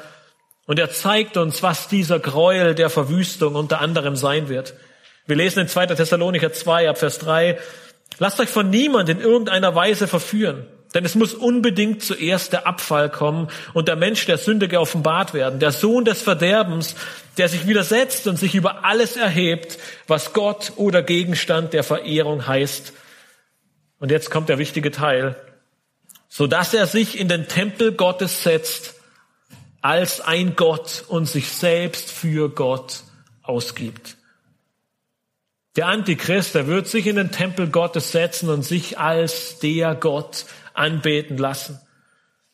und 0.67 0.79
er 0.79 0.91
zeigt 0.91 1.39
uns, 1.39 1.63
was 1.63 1.89
dieser 1.89 2.19
Gräuel 2.19 2.75
der 2.75 2.91
Verwüstung 2.91 3.55
unter 3.55 3.81
anderem 3.81 4.17
sein 4.17 4.51
wird. 4.51 4.75
Wir 5.25 5.37
lesen 5.37 5.61
in 5.61 5.69
2. 5.69 5.87
Thessalonicher 5.87 6.53
2 6.53 6.91
ab 6.91 6.99
Vers 6.99 7.21
3, 7.21 7.59
lasst 8.19 8.39
euch 8.39 8.51
von 8.51 8.69
niemand 8.69 9.09
in 9.09 9.19
irgendeiner 9.19 9.75
Weise 9.75 10.09
verführen 10.09 10.67
denn 10.94 11.05
es 11.05 11.14
muss 11.14 11.35
unbedingt 11.35 12.03
zuerst 12.03 12.53
der 12.53 12.66
Abfall 12.66 13.11
kommen 13.11 13.48
und 13.74 13.88
der 13.88 13.96
Mensch 13.96 14.24
der 14.27 14.38
Sünde 14.38 14.68
geoffenbart 14.68 15.35
werden, 15.35 15.61
der 15.61 15.72
Sohn 15.72 16.05
des 16.05 16.22
Verderbens, 16.22 16.94
der 17.37 17.48
sich 17.48 17.66
widersetzt 17.66 18.27
und 18.27 18.38
sich 18.38 18.55
über 18.55 18.85
alles 18.85 19.16
erhebt, 19.16 19.79
was 20.07 20.33
Gott 20.33 20.72
oder 20.77 21.03
Gegenstand 21.03 21.72
der 21.72 21.85
Verehrung 21.85 22.46
heißt. 22.46 22.92
Und 24.01 24.11
jetzt 24.11 24.31
kommt 24.31 24.48
der 24.48 24.59
wichtige 24.59 24.90
Teil, 24.90 25.37
so 26.29 26.46
dass 26.46 26.72
er 26.72 26.87
sich 26.87 27.18
in 27.18 27.29
den 27.29 27.48
Tempel 27.48 27.92
Gottes 27.92 28.42
setzt 28.42 28.94
als 29.81 30.20
ein 30.20 30.57
Gott 30.57 31.05
und 31.09 31.27
sich 31.27 31.51
selbst 31.51 32.11
für 32.11 32.48
Gott 32.48 33.03
ausgibt. 33.42 34.16
Der 35.77 35.87
Antichrist, 35.87 36.55
der 36.57 36.66
wird 36.66 36.88
sich 36.88 37.07
in 37.07 37.16
den 37.16 37.31
Tempel 37.31 37.68
Gottes 37.68 38.11
setzen 38.11 38.48
und 38.48 38.64
sich 38.64 38.98
als 38.98 39.61
der 39.61 39.94
Gott 39.94 40.44
anbeten 40.79 41.38
lassen. 41.38 41.81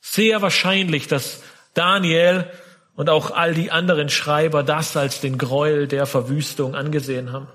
Sehr 0.00 0.42
wahrscheinlich, 0.42 1.06
dass 1.06 1.42
Daniel 1.74 2.50
und 2.94 3.10
auch 3.10 3.30
all 3.30 3.54
die 3.54 3.70
anderen 3.70 4.08
Schreiber 4.08 4.62
das 4.62 4.96
als 4.96 5.20
den 5.20 5.38
Gräuel 5.38 5.88
der 5.88 6.06
Verwüstung 6.06 6.74
angesehen 6.74 7.32
haben. 7.32 7.48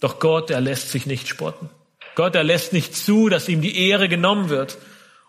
Doch 0.00 0.18
Gott, 0.18 0.50
er 0.50 0.60
lässt 0.60 0.90
sich 0.90 1.06
nicht 1.06 1.28
spotten. 1.28 1.70
Gott, 2.14 2.34
er 2.34 2.44
lässt 2.44 2.72
nicht 2.72 2.94
zu, 2.94 3.28
dass 3.28 3.48
ihm 3.48 3.60
die 3.60 3.88
Ehre 3.88 4.08
genommen 4.08 4.48
wird. 4.48 4.78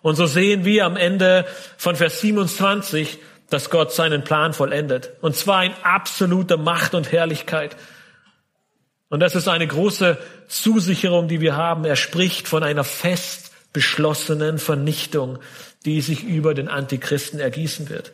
Und 0.01 0.15
so 0.15 0.25
sehen 0.25 0.65
wir 0.65 0.85
am 0.85 0.97
Ende 0.97 1.45
von 1.77 1.95
Vers 1.95 2.21
27, 2.21 3.17
dass 3.49 3.69
Gott 3.69 3.91
seinen 3.91 4.23
Plan 4.23 4.53
vollendet. 4.53 5.11
Und 5.21 5.35
zwar 5.35 5.63
in 5.63 5.73
absoluter 5.83 6.57
Macht 6.57 6.93
und 6.93 7.11
Herrlichkeit. 7.11 7.75
Und 9.09 9.19
das 9.19 9.35
ist 9.35 9.47
eine 9.47 9.67
große 9.67 10.17
Zusicherung, 10.47 11.27
die 11.27 11.41
wir 11.41 11.55
haben. 11.55 11.85
Er 11.85 11.95
spricht 11.95 12.47
von 12.47 12.63
einer 12.63 12.83
fest 12.83 13.44
beschlossenen 13.75 14.57
Vernichtung, 14.57 15.37
die 15.83 15.99
sich 16.01 16.23
über 16.23 16.53
den 16.53 16.69
Antichristen 16.69 17.39
ergießen 17.39 17.89
wird. 17.89 18.13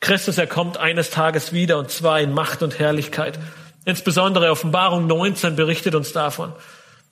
Christus, 0.00 0.36
er 0.36 0.46
kommt 0.46 0.76
eines 0.76 1.08
Tages 1.08 1.54
wieder 1.54 1.78
und 1.78 1.90
zwar 1.90 2.20
in 2.20 2.34
Macht 2.34 2.62
und 2.62 2.78
Herrlichkeit. 2.78 3.38
Insbesondere 3.86 4.50
Offenbarung 4.50 5.06
19 5.06 5.56
berichtet 5.56 5.94
uns 5.94 6.12
davon. 6.12 6.52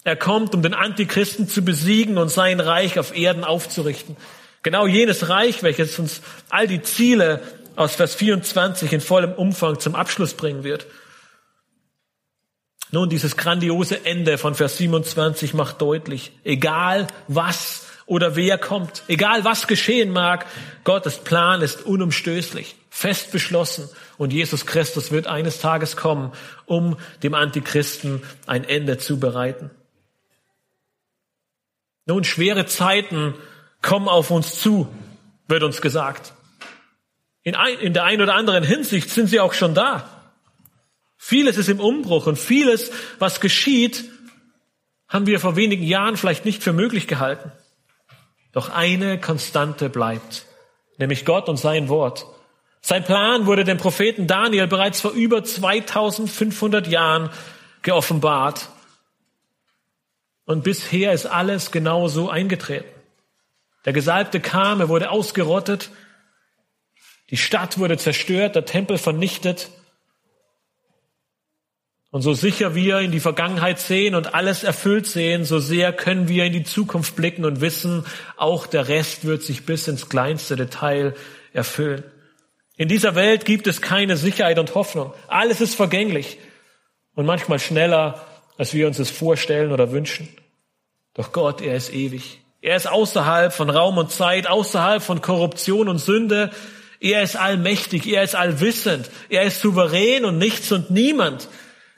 Er 0.04 0.16
kommt, 0.16 0.54
um 0.54 0.60
den 0.60 0.74
Antichristen 0.74 1.48
zu 1.48 1.62
besiegen 1.62 2.18
und 2.18 2.28
sein 2.28 2.60
Reich 2.60 2.98
auf 2.98 3.16
Erden 3.16 3.44
aufzurichten. 3.44 4.16
Genau 4.62 4.86
jenes 4.86 5.30
Reich, 5.30 5.62
welches 5.62 5.98
uns 5.98 6.20
all 6.50 6.66
die 6.66 6.82
Ziele 6.82 7.40
aus 7.76 7.94
Vers 7.94 8.14
24 8.14 8.92
in 8.92 9.00
vollem 9.00 9.32
Umfang 9.32 9.80
zum 9.80 9.94
Abschluss 9.94 10.34
bringen 10.34 10.64
wird. 10.64 10.86
Nun, 12.94 13.08
dieses 13.08 13.36
grandiose 13.36 14.06
Ende 14.06 14.38
von 14.38 14.54
Vers 14.54 14.76
27 14.76 15.52
macht 15.52 15.82
deutlich, 15.82 16.30
egal 16.44 17.08
was 17.26 17.88
oder 18.06 18.36
wer 18.36 18.56
kommt, 18.56 19.02
egal 19.08 19.42
was 19.42 19.66
geschehen 19.66 20.12
mag, 20.12 20.46
Gottes 20.84 21.18
Plan 21.18 21.60
ist 21.60 21.84
unumstößlich, 21.84 22.76
fest 22.90 23.32
beschlossen 23.32 23.88
und 24.16 24.32
Jesus 24.32 24.64
Christus 24.64 25.10
wird 25.10 25.26
eines 25.26 25.58
Tages 25.58 25.96
kommen, 25.96 26.30
um 26.66 26.96
dem 27.24 27.34
Antichristen 27.34 28.22
ein 28.46 28.62
Ende 28.62 28.96
zu 28.96 29.18
bereiten. 29.18 29.72
Nun, 32.06 32.22
schwere 32.22 32.64
Zeiten 32.66 33.34
kommen 33.82 34.06
auf 34.06 34.30
uns 34.30 34.60
zu, 34.60 34.86
wird 35.48 35.64
uns 35.64 35.80
gesagt. 35.80 36.32
In, 37.42 37.56
ein, 37.56 37.76
in 37.80 37.92
der 37.92 38.04
einen 38.04 38.22
oder 38.22 38.36
anderen 38.36 38.62
Hinsicht 38.62 39.10
sind 39.10 39.26
sie 39.26 39.40
auch 39.40 39.52
schon 39.52 39.74
da. 39.74 40.13
Vieles 41.26 41.56
ist 41.56 41.70
im 41.70 41.80
Umbruch 41.80 42.26
und 42.26 42.38
vieles, 42.38 42.90
was 43.18 43.40
geschieht, 43.40 44.04
haben 45.08 45.26
wir 45.26 45.40
vor 45.40 45.56
wenigen 45.56 45.82
Jahren 45.82 46.18
vielleicht 46.18 46.44
nicht 46.44 46.62
für 46.62 46.74
möglich 46.74 47.08
gehalten. 47.08 47.50
Doch 48.52 48.68
eine 48.68 49.18
Konstante 49.18 49.88
bleibt, 49.88 50.44
nämlich 50.98 51.24
Gott 51.24 51.48
und 51.48 51.56
sein 51.56 51.88
Wort. 51.88 52.26
Sein 52.82 53.04
Plan 53.04 53.46
wurde 53.46 53.64
dem 53.64 53.78
Propheten 53.78 54.26
Daniel 54.26 54.66
bereits 54.66 55.00
vor 55.00 55.12
über 55.12 55.42
2500 55.42 56.88
Jahren 56.88 57.30
geoffenbart. 57.80 58.68
Und 60.44 60.62
bisher 60.62 61.14
ist 61.14 61.24
alles 61.24 61.70
genauso 61.70 62.28
eingetreten. 62.28 63.00
Der 63.86 63.94
Gesalbte 63.94 64.40
kam, 64.40 64.80
er 64.80 64.90
wurde 64.90 65.10
ausgerottet, 65.10 65.88
die 67.30 67.38
Stadt 67.38 67.78
wurde 67.78 67.96
zerstört, 67.96 68.56
der 68.56 68.66
Tempel 68.66 68.98
vernichtet. 68.98 69.70
Und 72.14 72.22
so 72.22 72.32
sicher 72.32 72.76
wir 72.76 73.00
in 73.00 73.10
die 73.10 73.18
Vergangenheit 73.18 73.80
sehen 73.80 74.14
und 74.14 74.36
alles 74.36 74.62
erfüllt 74.62 75.08
sehen, 75.08 75.44
so 75.44 75.58
sehr 75.58 75.92
können 75.92 76.28
wir 76.28 76.44
in 76.44 76.52
die 76.52 76.62
Zukunft 76.62 77.16
blicken 77.16 77.44
und 77.44 77.60
wissen, 77.60 78.06
auch 78.36 78.68
der 78.68 78.86
Rest 78.86 79.24
wird 79.24 79.42
sich 79.42 79.66
bis 79.66 79.88
ins 79.88 80.08
kleinste 80.08 80.54
Detail 80.54 81.16
erfüllen. 81.52 82.04
In 82.76 82.86
dieser 82.86 83.16
Welt 83.16 83.44
gibt 83.44 83.66
es 83.66 83.82
keine 83.82 84.16
Sicherheit 84.16 84.60
und 84.60 84.76
Hoffnung. 84.76 85.12
Alles 85.26 85.60
ist 85.60 85.74
vergänglich 85.74 86.38
und 87.16 87.26
manchmal 87.26 87.58
schneller, 87.58 88.24
als 88.58 88.74
wir 88.74 88.86
uns 88.86 89.00
es 89.00 89.10
vorstellen 89.10 89.72
oder 89.72 89.90
wünschen. 89.90 90.28
Doch 91.14 91.32
Gott, 91.32 91.62
er 91.62 91.74
ist 91.74 91.92
ewig. 91.92 92.38
Er 92.60 92.76
ist 92.76 92.86
außerhalb 92.86 93.52
von 93.52 93.70
Raum 93.70 93.98
und 93.98 94.12
Zeit, 94.12 94.46
außerhalb 94.46 95.02
von 95.02 95.20
Korruption 95.20 95.88
und 95.88 95.98
Sünde. 95.98 96.52
Er 97.00 97.24
ist 97.24 97.34
allmächtig, 97.34 98.06
er 98.06 98.22
ist 98.22 98.36
allwissend, 98.36 99.10
er 99.30 99.42
ist 99.42 99.60
souverän 99.60 100.24
und 100.24 100.38
nichts 100.38 100.70
und 100.70 100.92
niemand 100.92 101.48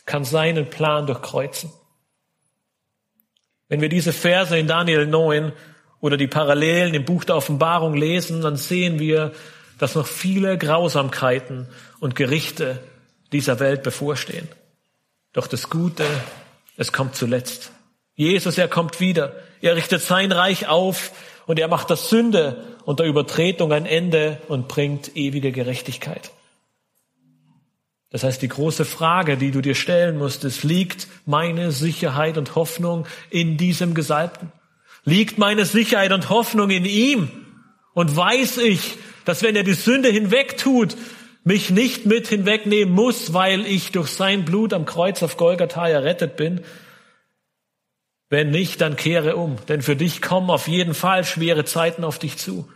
kann 0.06 0.24
seinen 0.24 0.70
Plan 0.70 1.06
durchkreuzen. 1.06 1.70
Wenn 3.68 3.80
wir 3.80 3.88
diese 3.88 4.12
Verse 4.12 4.56
in 4.56 4.68
Daniel 4.68 5.06
9 5.06 5.52
oder 6.00 6.16
die 6.16 6.28
Parallelen 6.28 6.94
im 6.94 7.04
Buch 7.04 7.24
der 7.24 7.36
Offenbarung 7.36 7.94
lesen, 7.94 8.40
dann 8.40 8.56
sehen 8.56 9.00
wir, 9.00 9.32
dass 9.78 9.96
noch 9.96 10.06
viele 10.06 10.56
Grausamkeiten 10.56 11.68
und 11.98 12.14
Gerichte 12.14 12.80
dieser 13.32 13.58
Welt 13.58 13.82
bevorstehen. 13.82 14.48
Doch 15.32 15.48
das 15.48 15.68
Gute, 15.68 16.06
es 16.76 16.92
kommt 16.92 17.16
zuletzt. 17.16 17.72
Jesus, 18.14 18.56
er 18.56 18.68
kommt 18.68 19.00
wieder. 19.00 19.34
Er 19.60 19.76
richtet 19.76 20.00
sein 20.00 20.32
Reich 20.32 20.68
auf 20.68 21.12
und 21.46 21.58
er 21.58 21.68
macht 21.68 21.90
der 21.90 21.96
Sünde 21.96 22.64
und 22.84 23.00
der 23.00 23.06
Übertretung 23.06 23.72
ein 23.72 23.84
Ende 23.84 24.40
und 24.48 24.68
bringt 24.68 25.16
ewige 25.16 25.52
Gerechtigkeit. 25.52 26.30
Das 28.10 28.22
heißt, 28.22 28.40
die 28.40 28.48
große 28.48 28.84
Frage, 28.84 29.36
die 29.36 29.50
du 29.50 29.60
dir 29.60 29.74
stellen 29.74 30.18
musst, 30.18 30.44
ist, 30.44 30.62
liegt 30.62 31.08
meine 31.26 31.72
Sicherheit 31.72 32.38
und 32.38 32.54
Hoffnung 32.54 33.06
in 33.30 33.56
diesem 33.56 33.94
Gesalbten? 33.94 34.52
Liegt 35.04 35.38
meine 35.38 35.64
Sicherheit 35.64 36.12
und 36.12 36.30
Hoffnung 36.30 36.70
in 36.70 36.84
ihm? 36.84 37.30
Und 37.94 38.14
weiß 38.14 38.58
ich, 38.58 38.98
dass 39.24 39.42
wenn 39.42 39.56
er 39.56 39.64
die 39.64 39.74
Sünde 39.74 40.08
hinwegtut, 40.08 40.96
mich 41.44 41.70
nicht 41.70 42.06
mit 42.06 42.26
hinwegnehmen 42.26 42.92
muss, 42.92 43.32
weil 43.32 43.66
ich 43.66 43.92
durch 43.92 44.08
sein 44.08 44.44
Blut 44.44 44.72
am 44.72 44.84
Kreuz 44.84 45.22
auf 45.22 45.36
Golgatha 45.36 45.88
errettet 45.88 46.36
bin, 46.36 46.60
wenn 48.28 48.50
nicht, 48.50 48.80
dann 48.80 48.96
kehre 48.96 49.36
um, 49.36 49.56
denn 49.68 49.82
für 49.82 49.94
dich 49.94 50.20
kommen 50.20 50.50
auf 50.50 50.66
jeden 50.66 50.94
Fall 50.94 51.24
schwere 51.24 51.64
Zeiten 51.64 52.02
auf 52.02 52.18
dich 52.18 52.36
zu. 52.38 52.68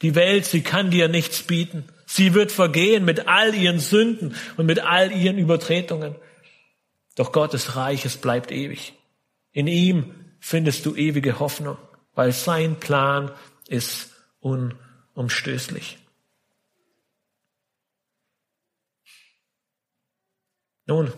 Die 0.00 0.14
Welt, 0.14 0.46
sie 0.46 0.62
kann 0.62 0.90
dir 0.90 1.08
nichts 1.08 1.42
bieten. 1.42 1.84
Sie 2.10 2.32
wird 2.32 2.50
vergehen 2.52 3.04
mit 3.04 3.28
all 3.28 3.54
ihren 3.54 3.80
Sünden 3.80 4.34
und 4.56 4.64
mit 4.64 4.80
all 4.80 5.12
ihren 5.12 5.36
Übertretungen. 5.36 6.16
Doch 7.16 7.32
Gottes 7.32 7.76
Reich, 7.76 8.06
es 8.06 8.16
bleibt 8.16 8.50
ewig. 8.50 8.94
In 9.52 9.66
ihm 9.66 10.14
findest 10.40 10.86
du 10.86 10.96
ewige 10.96 11.38
Hoffnung, 11.38 11.76
weil 12.14 12.32
sein 12.32 12.80
Plan 12.80 13.30
ist 13.68 14.10
unumstößlich. 14.40 15.98
Nun, 20.86 21.12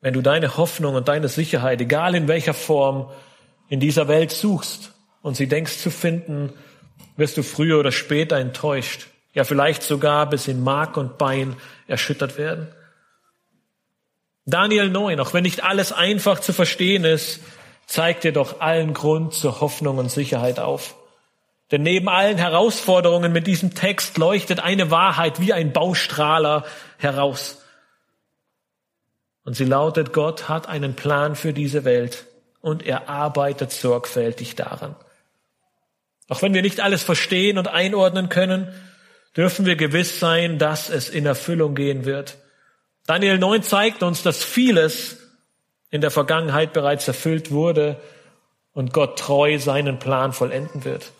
wenn 0.00 0.14
du 0.14 0.20
deine 0.20 0.56
Hoffnung 0.56 0.96
und 0.96 1.06
deine 1.06 1.28
Sicherheit, 1.28 1.80
egal 1.80 2.16
in 2.16 2.26
welcher 2.26 2.54
Form, 2.54 3.12
in 3.68 3.78
dieser 3.78 4.08
Welt 4.08 4.32
suchst 4.32 4.94
und 5.22 5.36
sie 5.36 5.46
denkst 5.46 5.78
zu 5.78 5.92
finden, 5.92 6.52
wirst 7.16 7.36
du 7.36 7.42
früher 7.42 7.78
oder 7.78 7.92
später 7.92 8.36
enttäuscht, 8.36 9.08
ja 9.32 9.44
vielleicht 9.44 9.82
sogar 9.82 10.28
bis 10.28 10.48
in 10.48 10.62
Mark 10.62 10.96
und 10.96 11.18
Bein 11.18 11.56
erschüttert 11.86 12.38
werden. 12.38 12.68
Daniel 14.44 14.88
9, 14.90 15.18
auch 15.20 15.34
wenn 15.34 15.42
nicht 15.42 15.64
alles 15.64 15.92
einfach 15.92 16.38
zu 16.40 16.52
verstehen 16.52 17.04
ist, 17.04 17.40
zeigt 17.86 18.24
dir 18.24 18.32
doch 18.32 18.60
allen 18.60 18.94
Grund 18.94 19.34
zur 19.34 19.60
Hoffnung 19.60 19.98
und 19.98 20.10
Sicherheit 20.10 20.60
auf. 20.60 20.94
Denn 21.72 21.82
neben 21.82 22.08
allen 22.08 22.36
Herausforderungen 22.36 23.32
mit 23.32 23.46
diesem 23.46 23.74
Text 23.74 24.18
leuchtet 24.18 24.60
eine 24.60 24.90
Wahrheit 24.90 25.40
wie 25.40 25.52
ein 25.52 25.72
Baustrahler 25.72 26.64
heraus. 26.98 27.62
Und 29.44 29.54
sie 29.54 29.64
lautet, 29.64 30.12
Gott 30.12 30.48
hat 30.48 30.68
einen 30.68 30.94
Plan 30.94 31.34
für 31.34 31.52
diese 31.52 31.84
Welt 31.84 32.26
und 32.60 32.84
er 32.84 33.08
arbeitet 33.08 33.72
sorgfältig 33.72 34.54
daran. 34.54 34.96
Auch 36.28 36.42
wenn 36.42 36.54
wir 36.54 36.62
nicht 36.62 36.80
alles 36.80 37.02
verstehen 37.02 37.58
und 37.58 37.68
einordnen 37.68 38.28
können, 38.28 38.68
dürfen 39.36 39.66
wir 39.66 39.76
gewiss 39.76 40.18
sein, 40.18 40.58
dass 40.58 40.90
es 40.90 41.08
in 41.08 41.26
Erfüllung 41.26 41.74
gehen 41.74 42.04
wird. 42.04 42.36
Daniel 43.06 43.38
9 43.38 43.62
zeigt 43.62 44.02
uns, 44.02 44.22
dass 44.22 44.42
vieles 44.42 45.18
in 45.90 46.00
der 46.00 46.10
Vergangenheit 46.10 46.72
bereits 46.72 47.06
erfüllt 47.06 47.50
wurde 47.50 48.00
und 48.72 48.92
Gott 48.92 49.18
treu 49.18 49.58
seinen 49.58 49.98
Plan 49.98 50.32
vollenden 50.32 50.84
wird. 50.84 51.12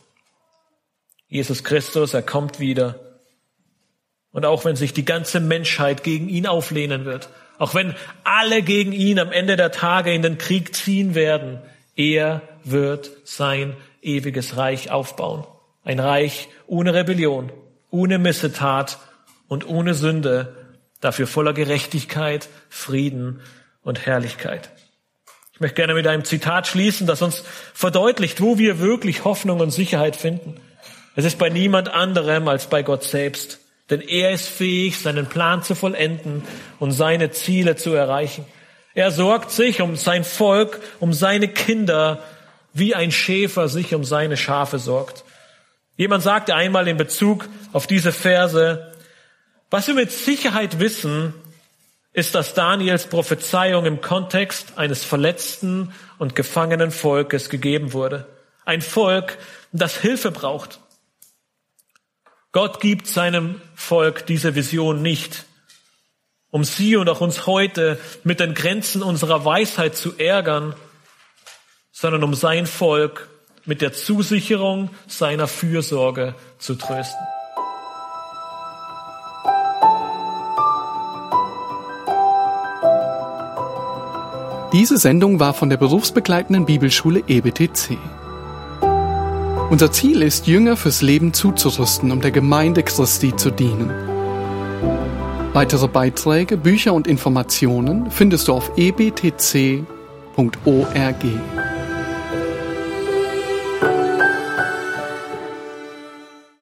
Jesus 1.28 1.64
Christus, 1.64 2.14
er 2.14 2.22
kommt 2.22 2.58
wieder. 2.58 2.98
Und 4.32 4.44
auch 4.44 4.64
wenn 4.64 4.76
sich 4.76 4.92
die 4.92 5.04
ganze 5.04 5.40
Menschheit 5.40 6.02
gegen 6.02 6.28
ihn 6.28 6.46
auflehnen 6.46 7.04
wird, 7.04 7.28
auch 7.58 7.74
wenn 7.74 7.94
alle 8.24 8.62
gegen 8.62 8.92
ihn 8.92 9.18
am 9.18 9.32
Ende 9.32 9.56
der 9.56 9.72
Tage 9.72 10.12
in 10.12 10.22
den 10.22 10.38
Krieg 10.38 10.74
ziehen 10.74 11.14
werden, 11.14 11.62
er 11.94 12.42
wird 12.64 13.10
sein 13.24 13.76
ewiges 14.06 14.56
Reich 14.56 14.90
aufbauen. 14.90 15.44
Ein 15.84 16.00
Reich 16.00 16.48
ohne 16.66 16.94
Rebellion, 16.94 17.52
ohne 17.90 18.18
Missetat 18.18 18.98
und 19.48 19.68
ohne 19.68 19.94
Sünde, 19.94 20.56
dafür 21.00 21.26
voller 21.26 21.52
Gerechtigkeit, 21.52 22.48
Frieden 22.68 23.40
und 23.82 24.06
Herrlichkeit. 24.06 24.70
Ich 25.52 25.60
möchte 25.60 25.76
gerne 25.76 25.94
mit 25.94 26.06
einem 26.06 26.24
Zitat 26.24 26.66
schließen, 26.66 27.06
das 27.06 27.22
uns 27.22 27.42
verdeutlicht, 27.72 28.40
wo 28.40 28.58
wir 28.58 28.78
wirklich 28.78 29.24
Hoffnung 29.24 29.60
und 29.60 29.70
Sicherheit 29.70 30.16
finden. 30.16 30.60
Es 31.14 31.24
ist 31.24 31.38
bei 31.38 31.48
niemand 31.48 31.88
anderem 31.88 32.46
als 32.48 32.66
bei 32.66 32.82
Gott 32.82 33.04
selbst. 33.04 33.60
Denn 33.88 34.00
er 34.00 34.32
ist 34.32 34.48
fähig, 34.48 34.98
seinen 34.98 35.26
Plan 35.26 35.62
zu 35.62 35.74
vollenden 35.74 36.42
und 36.78 36.90
seine 36.90 37.30
Ziele 37.30 37.76
zu 37.76 37.94
erreichen. 37.94 38.44
Er 38.94 39.10
sorgt 39.10 39.50
sich 39.50 39.80
um 39.80 39.96
sein 39.96 40.24
Volk, 40.24 40.80
um 40.98 41.12
seine 41.12 41.48
Kinder, 41.48 42.22
wie 42.78 42.94
ein 42.94 43.10
Schäfer 43.10 43.68
sich 43.68 43.94
um 43.94 44.04
seine 44.04 44.36
Schafe 44.36 44.78
sorgt. 44.78 45.24
Jemand 45.96 46.22
sagte 46.22 46.54
einmal 46.54 46.88
in 46.88 46.98
Bezug 46.98 47.48
auf 47.72 47.86
diese 47.86 48.12
Verse, 48.12 48.92
was 49.70 49.86
wir 49.86 49.94
mit 49.94 50.12
Sicherheit 50.12 50.78
wissen, 50.78 51.32
ist, 52.12 52.34
dass 52.34 52.54
Daniels 52.54 53.06
Prophezeiung 53.06 53.86
im 53.86 54.00
Kontext 54.00 54.76
eines 54.76 55.04
verletzten 55.04 55.92
und 56.18 56.34
gefangenen 56.34 56.90
Volkes 56.90 57.48
gegeben 57.48 57.92
wurde. 57.92 58.26
Ein 58.64 58.82
Volk, 58.82 59.38
das 59.72 59.96
Hilfe 59.98 60.30
braucht. 60.30 60.80
Gott 62.52 62.80
gibt 62.80 63.06
seinem 63.06 63.60
Volk 63.74 64.26
diese 64.26 64.54
Vision 64.54 65.02
nicht, 65.02 65.44
um 66.50 66.64
sie 66.64 66.96
und 66.96 67.08
auch 67.08 67.20
uns 67.20 67.46
heute 67.46 67.98
mit 68.24 68.40
den 68.40 68.54
Grenzen 68.54 69.02
unserer 69.02 69.44
Weisheit 69.44 69.96
zu 69.96 70.16
ärgern, 70.16 70.74
sondern 71.98 72.24
um 72.24 72.34
sein 72.34 72.66
Volk 72.66 73.26
mit 73.64 73.80
der 73.80 73.94
Zusicherung 73.94 74.90
seiner 75.06 75.48
Fürsorge 75.48 76.34
zu 76.58 76.74
trösten. 76.74 77.18
Diese 84.74 84.98
Sendung 84.98 85.40
war 85.40 85.54
von 85.54 85.70
der 85.70 85.78
berufsbegleitenden 85.78 86.66
Bibelschule 86.66 87.22
EBTC. 87.26 87.96
Unser 89.70 89.90
Ziel 89.90 90.20
ist, 90.20 90.46
Jünger 90.46 90.76
fürs 90.76 91.00
Leben 91.00 91.32
zuzurüsten, 91.32 92.12
um 92.12 92.20
der 92.20 92.30
Gemeinde 92.30 92.82
Christi 92.82 93.34
zu 93.34 93.50
dienen. 93.50 93.90
Weitere 95.54 95.88
Beiträge, 95.88 96.58
Bücher 96.58 96.92
und 96.92 97.06
Informationen 97.06 98.10
findest 98.10 98.48
du 98.48 98.52
auf 98.52 98.70
ebtc.org. 98.76 99.86